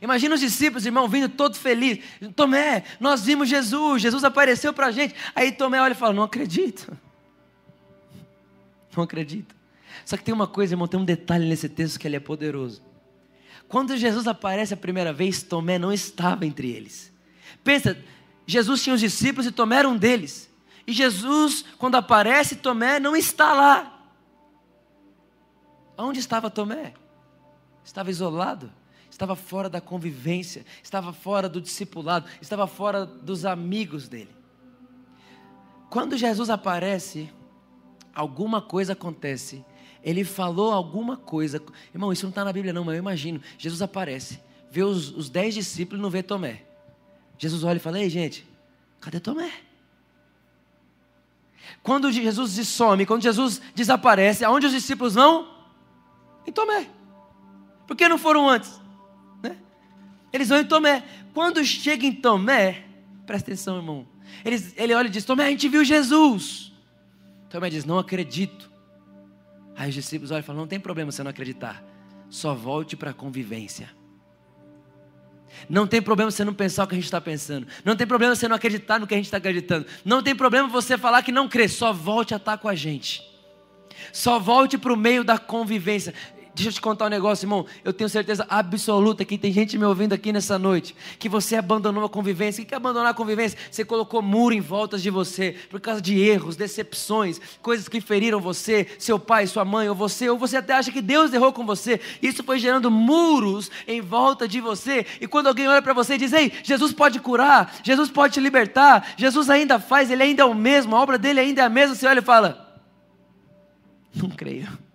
Imagina 0.00 0.34
os 0.34 0.40
discípulos, 0.40 0.84
irmão, 0.84 1.08
vindo 1.08 1.28
todo 1.28 1.56
feliz. 1.56 2.04
Tomé, 2.34 2.84
nós 3.00 3.24
vimos 3.24 3.48
Jesus, 3.48 4.02
Jesus 4.02 4.24
apareceu 4.24 4.72
para 4.72 4.86
a 4.86 4.90
gente. 4.90 5.14
Aí 5.34 5.52
Tomé 5.52 5.80
olha 5.80 5.92
e 5.92 5.96
fala: 5.96 6.12
Não 6.12 6.22
acredito. 6.22 6.96
Não 8.96 9.04
acredito. 9.04 9.54
Só 10.04 10.16
que 10.16 10.24
tem 10.24 10.32
uma 10.32 10.46
coisa, 10.46 10.74
irmão, 10.74 10.88
tem 10.88 10.98
um 10.98 11.04
detalhe 11.04 11.46
nesse 11.46 11.68
texto 11.68 11.98
que 11.98 12.06
ele 12.06 12.16
é 12.16 12.20
poderoso. 12.20 12.82
Quando 13.68 13.96
Jesus 13.96 14.26
aparece 14.26 14.72
a 14.72 14.76
primeira 14.76 15.12
vez, 15.12 15.42
Tomé 15.42 15.78
não 15.78 15.92
estava 15.92 16.46
entre 16.46 16.70
eles. 16.70 17.12
Pensa, 17.64 17.98
Jesus 18.46 18.82
tinha 18.82 18.94
os 18.94 19.00
discípulos 19.00 19.46
e 19.46 19.50
Tomé 19.50 19.76
era 19.78 19.88
um 19.88 19.96
deles. 19.96 20.48
E 20.86 20.92
Jesus, 20.92 21.64
quando 21.78 21.96
aparece, 21.96 22.56
Tomé 22.56 23.00
não 23.00 23.16
está 23.16 23.52
lá. 23.52 23.92
Onde 25.98 26.20
estava 26.20 26.48
Tomé? 26.48 26.94
Estava 27.84 28.10
isolado, 28.10 28.72
estava 29.16 29.34
fora 29.34 29.68
da 29.68 29.80
convivência, 29.80 30.64
estava 30.82 31.12
fora 31.12 31.48
do 31.48 31.60
discipulado, 31.60 32.28
estava 32.40 32.66
fora 32.66 33.06
dos 33.06 33.44
amigos 33.44 34.08
dele. 34.08 34.30
Quando 35.88 36.16
Jesus 36.16 36.50
aparece, 36.50 37.30
alguma 38.14 38.60
coisa 38.60 38.92
acontece 38.92 39.64
ele 40.06 40.22
falou 40.22 40.72
alguma 40.72 41.16
coisa. 41.16 41.60
Irmão, 41.92 42.12
isso 42.12 42.24
não 42.24 42.30
está 42.30 42.44
na 42.44 42.52
Bíblia, 42.52 42.72
não, 42.72 42.84
mas 42.84 42.94
eu 42.94 43.00
imagino. 43.00 43.42
Jesus 43.58 43.82
aparece, 43.82 44.40
vê 44.70 44.84
os, 44.84 45.10
os 45.10 45.28
dez 45.28 45.52
discípulos 45.52 45.98
e 45.98 46.02
não 46.02 46.08
vê 46.08 46.22
Tomé. 46.22 46.62
Jesus 47.36 47.64
olha 47.64 47.78
e 47.78 47.80
fala: 47.80 47.98
Ei, 47.98 48.08
gente, 48.08 48.46
cadê 49.00 49.18
Tomé? 49.18 49.50
Quando 51.82 52.12
Jesus 52.12 52.52
se 52.52 52.64
some, 52.64 53.04
quando 53.04 53.22
Jesus 53.22 53.60
desaparece, 53.74 54.44
aonde 54.44 54.66
os 54.66 54.72
discípulos 54.72 55.14
vão? 55.14 55.48
Em 56.46 56.52
Tomé. 56.52 56.88
Por 57.84 57.96
que 57.96 58.08
não 58.08 58.16
foram 58.16 58.48
antes? 58.48 58.80
Eles 60.32 60.48
vão 60.48 60.58
em 60.58 60.64
Tomé. 60.64 61.04
Quando 61.32 61.64
chega 61.64 62.06
em 62.06 62.12
Tomé, 62.12 62.84
presta 63.26 63.50
atenção, 63.50 63.76
irmão. 63.76 64.06
Eles, 64.44 64.74
ele 64.76 64.94
olha 64.94 65.06
e 65.06 65.10
diz: 65.10 65.24
Tomé, 65.24 65.44
a 65.44 65.50
gente 65.50 65.68
viu 65.68 65.84
Jesus. 65.84 66.72
Tomé 67.48 67.70
diz: 67.70 67.84
Não 67.84 67.98
acredito. 67.98 68.76
Aí 69.76 69.90
os 69.90 69.94
discípulos 69.94 70.30
olham 70.30 70.40
e 70.40 70.42
falam: 70.42 70.62
não 70.62 70.68
tem 70.68 70.80
problema 70.80 71.12
você 71.12 71.22
não 71.22 71.30
acreditar, 71.30 71.84
só 72.30 72.54
volte 72.54 72.96
para 72.96 73.10
a 73.10 73.14
convivência. 73.14 73.90
Não 75.68 75.86
tem 75.86 76.02
problema 76.02 76.30
você 76.30 76.44
não 76.44 76.52
pensar 76.52 76.84
o 76.84 76.86
que 76.86 76.94
a 76.94 76.96
gente 76.96 77.04
está 77.04 77.20
pensando. 77.20 77.66
Não 77.84 77.96
tem 77.96 78.06
problema 78.06 78.34
você 78.34 78.48
não 78.48 78.56
acreditar 78.56 78.98
no 78.98 79.06
que 79.06 79.14
a 79.14 79.16
gente 79.16 79.26
está 79.26 79.38
acreditando. 79.38 79.86
Não 80.04 80.22
tem 80.22 80.34
problema 80.34 80.68
você 80.68 80.98
falar 80.98 81.22
que 81.22 81.32
não 81.32 81.48
crê. 81.48 81.66
Só 81.66 81.92
volte 81.94 82.34
a 82.34 82.36
estar 82.36 82.58
com 82.58 82.68
a 82.68 82.74
gente. 82.74 83.22
Só 84.12 84.38
volte 84.38 84.76
para 84.76 84.92
o 84.92 84.96
meio 84.96 85.24
da 85.24 85.38
convivência. 85.38 86.12
Deixa 86.56 86.70
eu 86.70 86.72
te 86.72 86.80
contar 86.80 87.04
um 87.04 87.10
negócio, 87.10 87.44
irmão. 87.44 87.66
Eu 87.84 87.92
tenho 87.92 88.08
certeza 88.08 88.46
absoluta 88.48 89.26
que 89.26 89.36
tem 89.36 89.52
gente 89.52 89.76
me 89.76 89.84
ouvindo 89.84 90.14
aqui 90.14 90.32
nessa 90.32 90.58
noite 90.58 90.96
que 91.18 91.28
você 91.28 91.54
abandonou 91.54 92.02
a 92.02 92.08
convivência. 92.08 92.64
O 92.64 92.66
que 92.66 92.72
é 92.72 92.78
abandonar 92.78 93.10
a 93.10 93.14
convivência? 93.14 93.58
Você 93.70 93.84
colocou 93.84 94.22
muro 94.22 94.54
em 94.54 94.60
volta 94.60 94.96
de 94.96 95.10
você 95.10 95.54
por 95.68 95.82
causa 95.82 96.00
de 96.00 96.18
erros, 96.18 96.56
decepções, 96.56 97.38
coisas 97.60 97.90
que 97.90 98.00
feriram 98.00 98.40
você, 98.40 98.86
seu 98.98 99.18
pai, 99.18 99.46
sua 99.46 99.66
mãe 99.66 99.86
ou 99.86 99.94
você, 99.94 100.30
ou 100.30 100.38
você 100.38 100.56
até 100.56 100.72
acha 100.72 100.90
que 100.90 101.02
Deus 101.02 101.30
errou 101.34 101.52
com 101.52 101.66
você. 101.66 102.00
Isso 102.22 102.42
foi 102.42 102.58
gerando 102.58 102.90
muros 102.90 103.70
em 103.86 104.00
volta 104.00 104.48
de 104.48 104.58
você. 104.58 105.04
E 105.20 105.26
quando 105.26 105.48
alguém 105.48 105.68
olha 105.68 105.82
para 105.82 105.92
você 105.92 106.14
e 106.14 106.18
diz: 106.18 106.32
Ei, 106.32 106.50
Jesus 106.62 106.90
pode 106.90 107.20
curar, 107.20 107.80
Jesus 107.82 108.08
pode 108.08 108.32
te 108.32 108.40
libertar, 108.40 109.12
Jesus 109.18 109.50
ainda 109.50 109.78
faz, 109.78 110.10
ele 110.10 110.22
ainda 110.22 110.40
é 110.40 110.46
o 110.46 110.54
mesmo, 110.54 110.96
a 110.96 111.02
obra 111.02 111.18
dele 111.18 111.38
ainda 111.38 111.60
é 111.60 111.64
a 111.66 111.68
mesma. 111.68 111.94
Você 111.94 112.06
olha 112.06 112.20
e 112.20 112.22
fala: 112.22 112.80
Não 114.14 114.30
creio. 114.30 114.85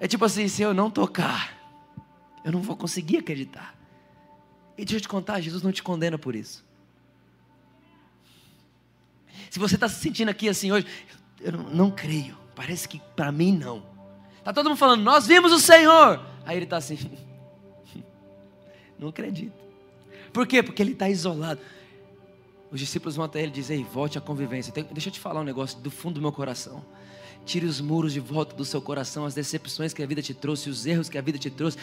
É 0.00 0.08
tipo 0.08 0.24
assim: 0.24 0.48
se 0.48 0.62
eu 0.62 0.72
não 0.72 0.90
tocar, 0.90 1.54
eu 2.42 2.50
não 2.50 2.62
vou 2.62 2.76
conseguir 2.76 3.18
acreditar. 3.18 3.78
E 4.76 4.84
deixa 4.84 4.96
eu 4.96 5.00
te 5.02 5.08
contar: 5.08 5.40
Jesus 5.40 5.62
não 5.62 5.70
te 5.70 5.82
condena 5.82 6.18
por 6.18 6.34
isso. 6.34 6.64
Se 9.50 9.58
você 9.58 9.74
está 9.74 9.88
se 9.88 10.00
sentindo 10.00 10.30
aqui 10.30 10.48
assim 10.48 10.72
hoje, 10.72 10.86
eu 11.40 11.52
não, 11.52 11.62
não 11.70 11.90
creio, 11.90 12.36
parece 12.56 12.88
que 12.88 13.00
para 13.14 13.30
mim 13.30 13.56
não. 13.56 13.82
Está 14.38 14.52
todo 14.52 14.68
mundo 14.68 14.78
falando, 14.78 15.02
nós 15.02 15.26
vimos 15.26 15.52
o 15.52 15.58
Senhor. 15.58 16.24
Aí 16.46 16.56
ele 16.56 16.64
está 16.64 16.78
assim, 16.78 16.96
não 18.98 19.08
acredito. 19.08 19.52
Por 20.32 20.46
quê? 20.46 20.62
Porque 20.62 20.82
ele 20.82 20.92
está 20.92 21.08
isolado. 21.08 21.60
Os 22.70 22.78
discípulos 22.78 23.16
vão 23.16 23.24
até 23.24 23.40
ele 23.40 23.48
e 23.48 23.54
dizem, 23.54 23.82
volte 23.84 24.16
à 24.16 24.20
convivência. 24.20 24.72
Deixa 24.72 25.08
eu 25.08 25.12
te 25.12 25.20
falar 25.20 25.40
um 25.40 25.44
negócio 25.44 25.78
do 25.80 25.90
fundo 25.90 26.14
do 26.14 26.20
meu 26.20 26.32
coração. 26.32 26.84
Tire 27.44 27.66
os 27.66 27.80
muros 27.80 28.12
de 28.12 28.20
volta 28.20 28.54
do 28.54 28.64
seu 28.64 28.80
coração, 28.80 29.24
as 29.24 29.34
decepções 29.34 29.92
que 29.92 30.02
a 30.02 30.06
vida 30.06 30.22
te 30.22 30.32
trouxe, 30.32 30.70
os 30.70 30.86
erros 30.86 31.08
que 31.08 31.18
a 31.18 31.22
vida 31.22 31.38
te 31.38 31.50
trouxe. 31.50 31.78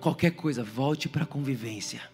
Qualquer 0.00 0.32
coisa, 0.32 0.62
volte 0.62 1.08
para 1.08 1.22
a 1.22 1.26
convivência. 1.26 2.11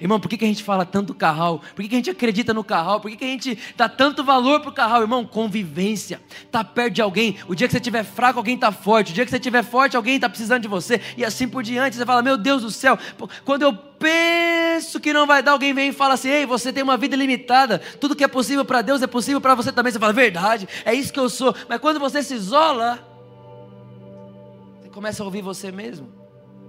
Irmão, 0.00 0.20
por 0.20 0.28
que, 0.28 0.36
que 0.36 0.44
a 0.44 0.48
gente 0.48 0.62
fala 0.62 0.84
tanto 0.84 1.14
carral? 1.14 1.60
Por 1.74 1.82
que, 1.82 1.88
que 1.88 1.94
a 1.94 1.98
gente 1.98 2.10
acredita 2.10 2.52
no 2.54 2.64
carral? 2.64 3.00
Por 3.00 3.10
que, 3.10 3.16
que 3.16 3.24
a 3.24 3.28
gente 3.28 3.58
dá 3.76 3.88
tanto 3.88 4.24
valor 4.24 4.60
para 4.60 4.70
o 4.70 4.72
carral? 4.72 5.02
Irmão, 5.02 5.24
convivência. 5.24 6.20
Tá 6.50 6.62
perto 6.64 6.94
de 6.94 7.02
alguém. 7.02 7.36
O 7.48 7.54
dia 7.54 7.66
que 7.66 7.72
você 7.72 7.78
estiver 7.78 8.04
fraco, 8.04 8.38
alguém 8.38 8.54
está 8.54 8.72
forte. 8.72 9.12
O 9.12 9.14
dia 9.14 9.24
que 9.24 9.30
você 9.30 9.36
estiver 9.36 9.62
forte, 9.62 9.96
alguém 9.96 10.16
está 10.16 10.28
precisando 10.28 10.62
de 10.62 10.68
você. 10.68 11.00
E 11.16 11.24
assim 11.24 11.48
por 11.48 11.62
diante. 11.62 11.96
Você 11.96 12.04
fala, 12.06 12.22
meu 12.22 12.36
Deus 12.36 12.62
do 12.62 12.70
céu. 12.70 12.98
Quando 13.44 13.62
eu 13.62 13.72
penso 14.04 15.00
que 15.00 15.12
não 15.12 15.26
vai 15.26 15.42
dar, 15.42 15.52
alguém 15.52 15.72
vem 15.72 15.88
e 15.88 15.92
fala 15.92 16.14
assim: 16.14 16.28
Ei, 16.28 16.46
você 16.46 16.72
tem 16.72 16.82
uma 16.82 16.96
vida 16.96 17.16
limitada. 17.16 17.78
Tudo 17.78 18.14
que 18.14 18.24
é 18.24 18.28
possível 18.28 18.64
para 18.64 18.82
Deus 18.82 19.02
é 19.02 19.06
possível 19.06 19.40
para 19.40 19.54
você 19.54 19.72
também. 19.72 19.92
Você 19.92 19.98
fala, 19.98 20.12
verdade, 20.12 20.68
é 20.84 20.92
isso 20.92 21.12
que 21.12 21.18
eu 21.18 21.28
sou. 21.28 21.54
Mas 21.68 21.80
quando 21.80 21.98
você 21.98 22.22
se 22.22 22.34
isola, 22.34 22.98
você 24.80 24.88
começa 24.90 25.22
a 25.22 25.26
ouvir 25.26 25.42
você 25.42 25.72
mesmo. 25.72 26.12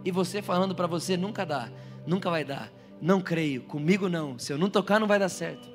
E 0.04 0.12
você 0.12 0.42
falando 0.42 0.74
para 0.74 0.88
você: 0.88 1.18
nunca 1.18 1.46
dá, 1.46 1.70
nunca 2.06 2.30
vai 2.30 2.44
dar 2.44 2.72
não 3.06 3.22
creio, 3.22 3.62
comigo 3.62 4.10
não. 4.10 4.40
Se 4.40 4.52
eu 4.52 4.58
não 4.58 4.68
tocar, 4.68 5.00
não 5.00 5.06
vai 5.06 5.20
dar 5.20 5.30
certo. 5.30 5.70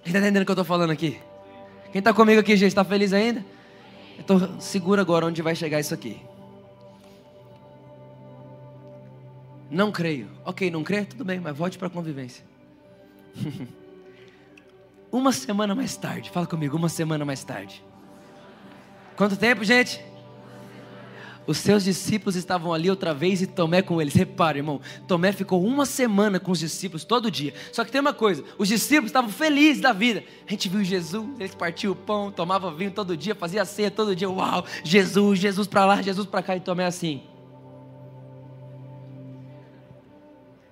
Quem 0.00 0.06
está 0.06 0.20
entendendo 0.20 0.42
o 0.42 0.46
que 0.46 0.50
eu 0.50 0.54
estou 0.54 0.64
falando 0.64 0.92
aqui? 0.92 1.18
Quem 1.90 1.98
está 1.98 2.14
comigo 2.14 2.40
aqui, 2.40 2.56
gente, 2.56 2.68
está 2.68 2.84
feliz 2.84 3.12
ainda? 3.12 3.44
Então 4.16 4.60
segura 4.60 5.02
agora 5.02 5.26
onde 5.26 5.42
vai 5.42 5.56
chegar 5.56 5.80
isso 5.80 5.92
aqui. 5.92 6.22
Não 9.68 9.90
creio. 9.90 10.28
Ok, 10.44 10.70
não 10.70 10.84
crê? 10.84 11.04
Tudo 11.04 11.24
bem, 11.24 11.40
mas 11.40 11.56
volte 11.56 11.76
para 11.76 11.88
a 11.88 11.90
convivência. 11.90 12.44
uma 15.10 15.32
semana 15.32 15.74
mais 15.74 15.96
tarde, 15.96 16.30
fala 16.30 16.46
comigo, 16.46 16.76
uma 16.76 16.88
semana 16.88 17.24
mais 17.24 17.42
tarde. 17.42 17.82
Quanto 19.16 19.36
tempo, 19.36 19.64
gente? 19.64 20.00
Os 21.50 21.58
seus 21.58 21.82
discípulos 21.82 22.36
estavam 22.36 22.72
ali 22.72 22.88
outra 22.88 23.12
vez 23.12 23.42
e 23.42 23.46
Tomé 23.48 23.82
com 23.82 24.00
eles. 24.00 24.14
Repare, 24.14 24.60
irmão, 24.60 24.80
Tomé 25.08 25.32
ficou 25.32 25.60
uma 25.66 25.84
semana 25.84 26.38
com 26.38 26.52
os 26.52 26.60
discípulos 26.60 27.02
todo 27.04 27.28
dia. 27.28 27.52
Só 27.72 27.84
que 27.84 27.90
tem 27.90 28.00
uma 28.00 28.12
coisa: 28.14 28.44
os 28.56 28.68
discípulos 28.68 29.08
estavam 29.08 29.28
felizes 29.28 29.82
da 29.82 29.92
vida. 29.92 30.22
A 30.46 30.50
gente 30.52 30.68
viu 30.68 30.84
Jesus, 30.84 31.28
eles 31.40 31.52
partiam 31.52 31.92
o 31.92 31.96
pão, 31.96 32.30
tomava 32.30 32.72
vinho 32.72 32.92
todo 32.92 33.16
dia, 33.16 33.34
fazia 33.34 33.64
ceia 33.64 33.90
todo 33.90 34.14
dia. 34.14 34.30
Uau, 34.30 34.64
Jesus, 34.84 35.40
Jesus 35.40 35.66
para 35.66 35.84
lá, 35.84 36.00
Jesus 36.00 36.24
para 36.24 36.40
cá. 36.40 36.54
E 36.54 36.60
Tomé 36.60 36.84
assim. 36.84 37.20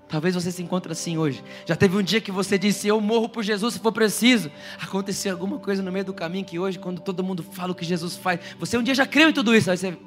Talvez 0.09 0.37
você 0.37 0.53
se 0.53 0.62
encontre 0.62 0.93
assim 0.93 1.19
hoje. 1.19 1.43
Já 1.67 1.75
teve 1.75 1.97
um 1.97 2.03
dia 2.05 2.21
que 2.21 2.31
você 2.31 2.57
disse: 2.57 2.87
Eu 2.87 3.01
morro 3.01 3.29
por 3.29 3.43
Jesus 3.43 3.75
se 3.75 3.81
for 3.81 3.91
preciso. 3.91 4.49
Aconteceu 4.81 5.33
alguma 5.33 5.59
coisa 5.59 5.83
no 5.83 5.91
meio 5.91 6.05
do 6.05 6.14
caminho 6.14 6.45
que 6.45 6.57
hoje, 6.57 6.79
quando 6.79 7.01
todo 7.01 7.25
mundo 7.25 7.43
fala 7.43 7.73
o 7.73 7.75
que 7.75 7.85
Jesus 7.85 8.17
faz, 8.17 8.38
você 8.61 8.79
um 8.79 8.83
dia 8.85 8.95
já 8.95 9.05
creu 9.05 9.29
em 9.29 9.33
tudo 9.33 9.53
isso. 9.57 9.73
Aí 9.73 9.77
você 9.77 9.99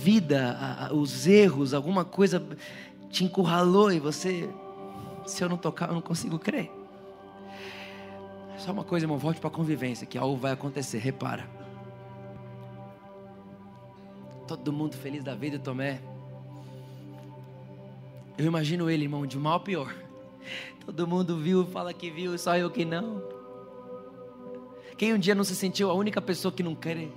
vida, 0.00 0.56
a, 0.58 0.86
a, 0.86 0.92
os 0.94 1.26
erros, 1.26 1.74
alguma 1.74 2.04
coisa 2.04 2.42
te 3.10 3.24
encurralou 3.24 3.92
e 3.92 4.00
você, 4.00 4.48
se 5.26 5.42
eu 5.44 5.48
não 5.48 5.56
tocar, 5.56 5.88
eu 5.88 5.94
não 5.94 6.00
consigo 6.00 6.38
crer. 6.38 6.70
Só 8.56 8.72
uma 8.72 8.84
coisa, 8.84 9.04
irmão, 9.04 9.18
volte 9.18 9.40
para 9.40 9.48
a 9.48 9.52
convivência, 9.52 10.06
que 10.06 10.16
algo 10.16 10.36
vai 10.36 10.52
acontecer, 10.52 10.98
repara. 10.98 11.48
Todo 14.46 14.72
mundo 14.72 14.96
feliz 14.96 15.22
da 15.22 15.34
vida, 15.34 15.58
Tomé. 15.58 16.00
Eu 18.36 18.46
imagino 18.46 18.88
ele, 18.88 19.04
irmão, 19.04 19.26
de 19.26 19.38
mal 19.38 19.54
a 19.54 19.60
pior. 19.60 19.94
Todo 20.84 21.06
mundo 21.06 21.36
viu, 21.36 21.66
fala 21.66 21.92
que 21.92 22.10
viu, 22.10 22.36
só 22.38 22.56
eu 22.56 22.70
que 22.70 22.84
não. 22.84 23.22
Quem 24.96 25.14
um 25.14 25.18
dia 25.18 25.34
não 25.34 25.44
se 25.44 25.54
sentiu 25.54 25.90
a 25.90 25.94
única 25.94 26.20
pessoa 26.20 26.52
que 26.52 26.62
não 26.62 26.74
crê? 26.74 27.08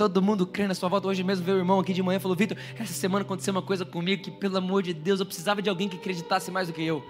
Todo 0.00 0.22
mundo 0.22 0.46
crendo 0.46 0.68
na 0.68 0.74
sua 0.74 0.88
volta. 0.88 1.08
Hoje 1.08 1.22
mesmo 1.22 1.44
veio 1.44 1.58
o 1.58 1.60
irmão 1.60 1.78
aqui 1.78 1.92
de 1.92 2.02
manhã 2.02 2.16
e 2.16 2.20
falou: 2.20 2.34
Vitor, 2.34 2.56
essa 2.78 2.94
semana 2.94 3.22
aconteceu 3.22 3.52
uma 3.52 3.60
coisa 3.60 3.84
comigo 3.84 4.22
que, 4.22 4.30
pelo 4.30 4.56
amor 4.56 4.82
de 4.82 4.94
Deus, 4.94 5.20
eu 5.20 5.26
precisava 5.26 5.60
de 5.60 5.68
alguém 5.68 5.90
que 5.90 5.98
acreditasse 5.98 6.50
mais 6.50 6.68
do 6.68 6.72
que 6.72 6.82
eu. 6.82 7.04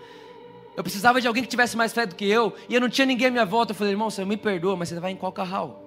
Eu 0.76 0.82
precisava 0.82 1.20
de 1.20 1.28
alguém 1.28 1.44
que 1.44 1.48
tivesse 1.48 1.76
mais 1.76 1.92
fé 1.92 2.04
do 2.04 2.16
que 2.16 2.24
eu. 2.24 2.52
E 2.68 2.74
eu 2.74 2.80
não 2.80 2.88
tinha 2.88 3.06
ninguém 3.06 3.28
à 3.28 3.30
minha 3.30 3.46
volta. 3.46 3.70
Eu 3.70 3.76
falei, 3.76 3.92
irmão, 3.92 4.10
você 4.10 4.24
me 4.24 4.36
perdoa, 4.36 4.74
mas 4.74 4.88
você 4.88 4.98
vai 4.98 5.12
em 5.12 5.16
qual 5.16 5.30
carral? 5.30 5.84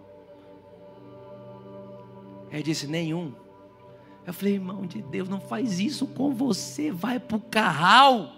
Ele 2.50 2.63
disse, 2.63 2.88
nenhum. 2.88 3.34
Eu 4.26 4.34
falei, 4.34 4.54
irmão 4.54 4.86
de 4.86 5.02
Deus, 5.02 5.28
não 5.28 5.42
faz 5.42 5.82
isso 5.82 6.08
com 6.08 6.34
você, 6.34 6.89
vai 6.89 7.20
para 7.20 7.36
o 7.36 7.42
carral. 7.42 8.32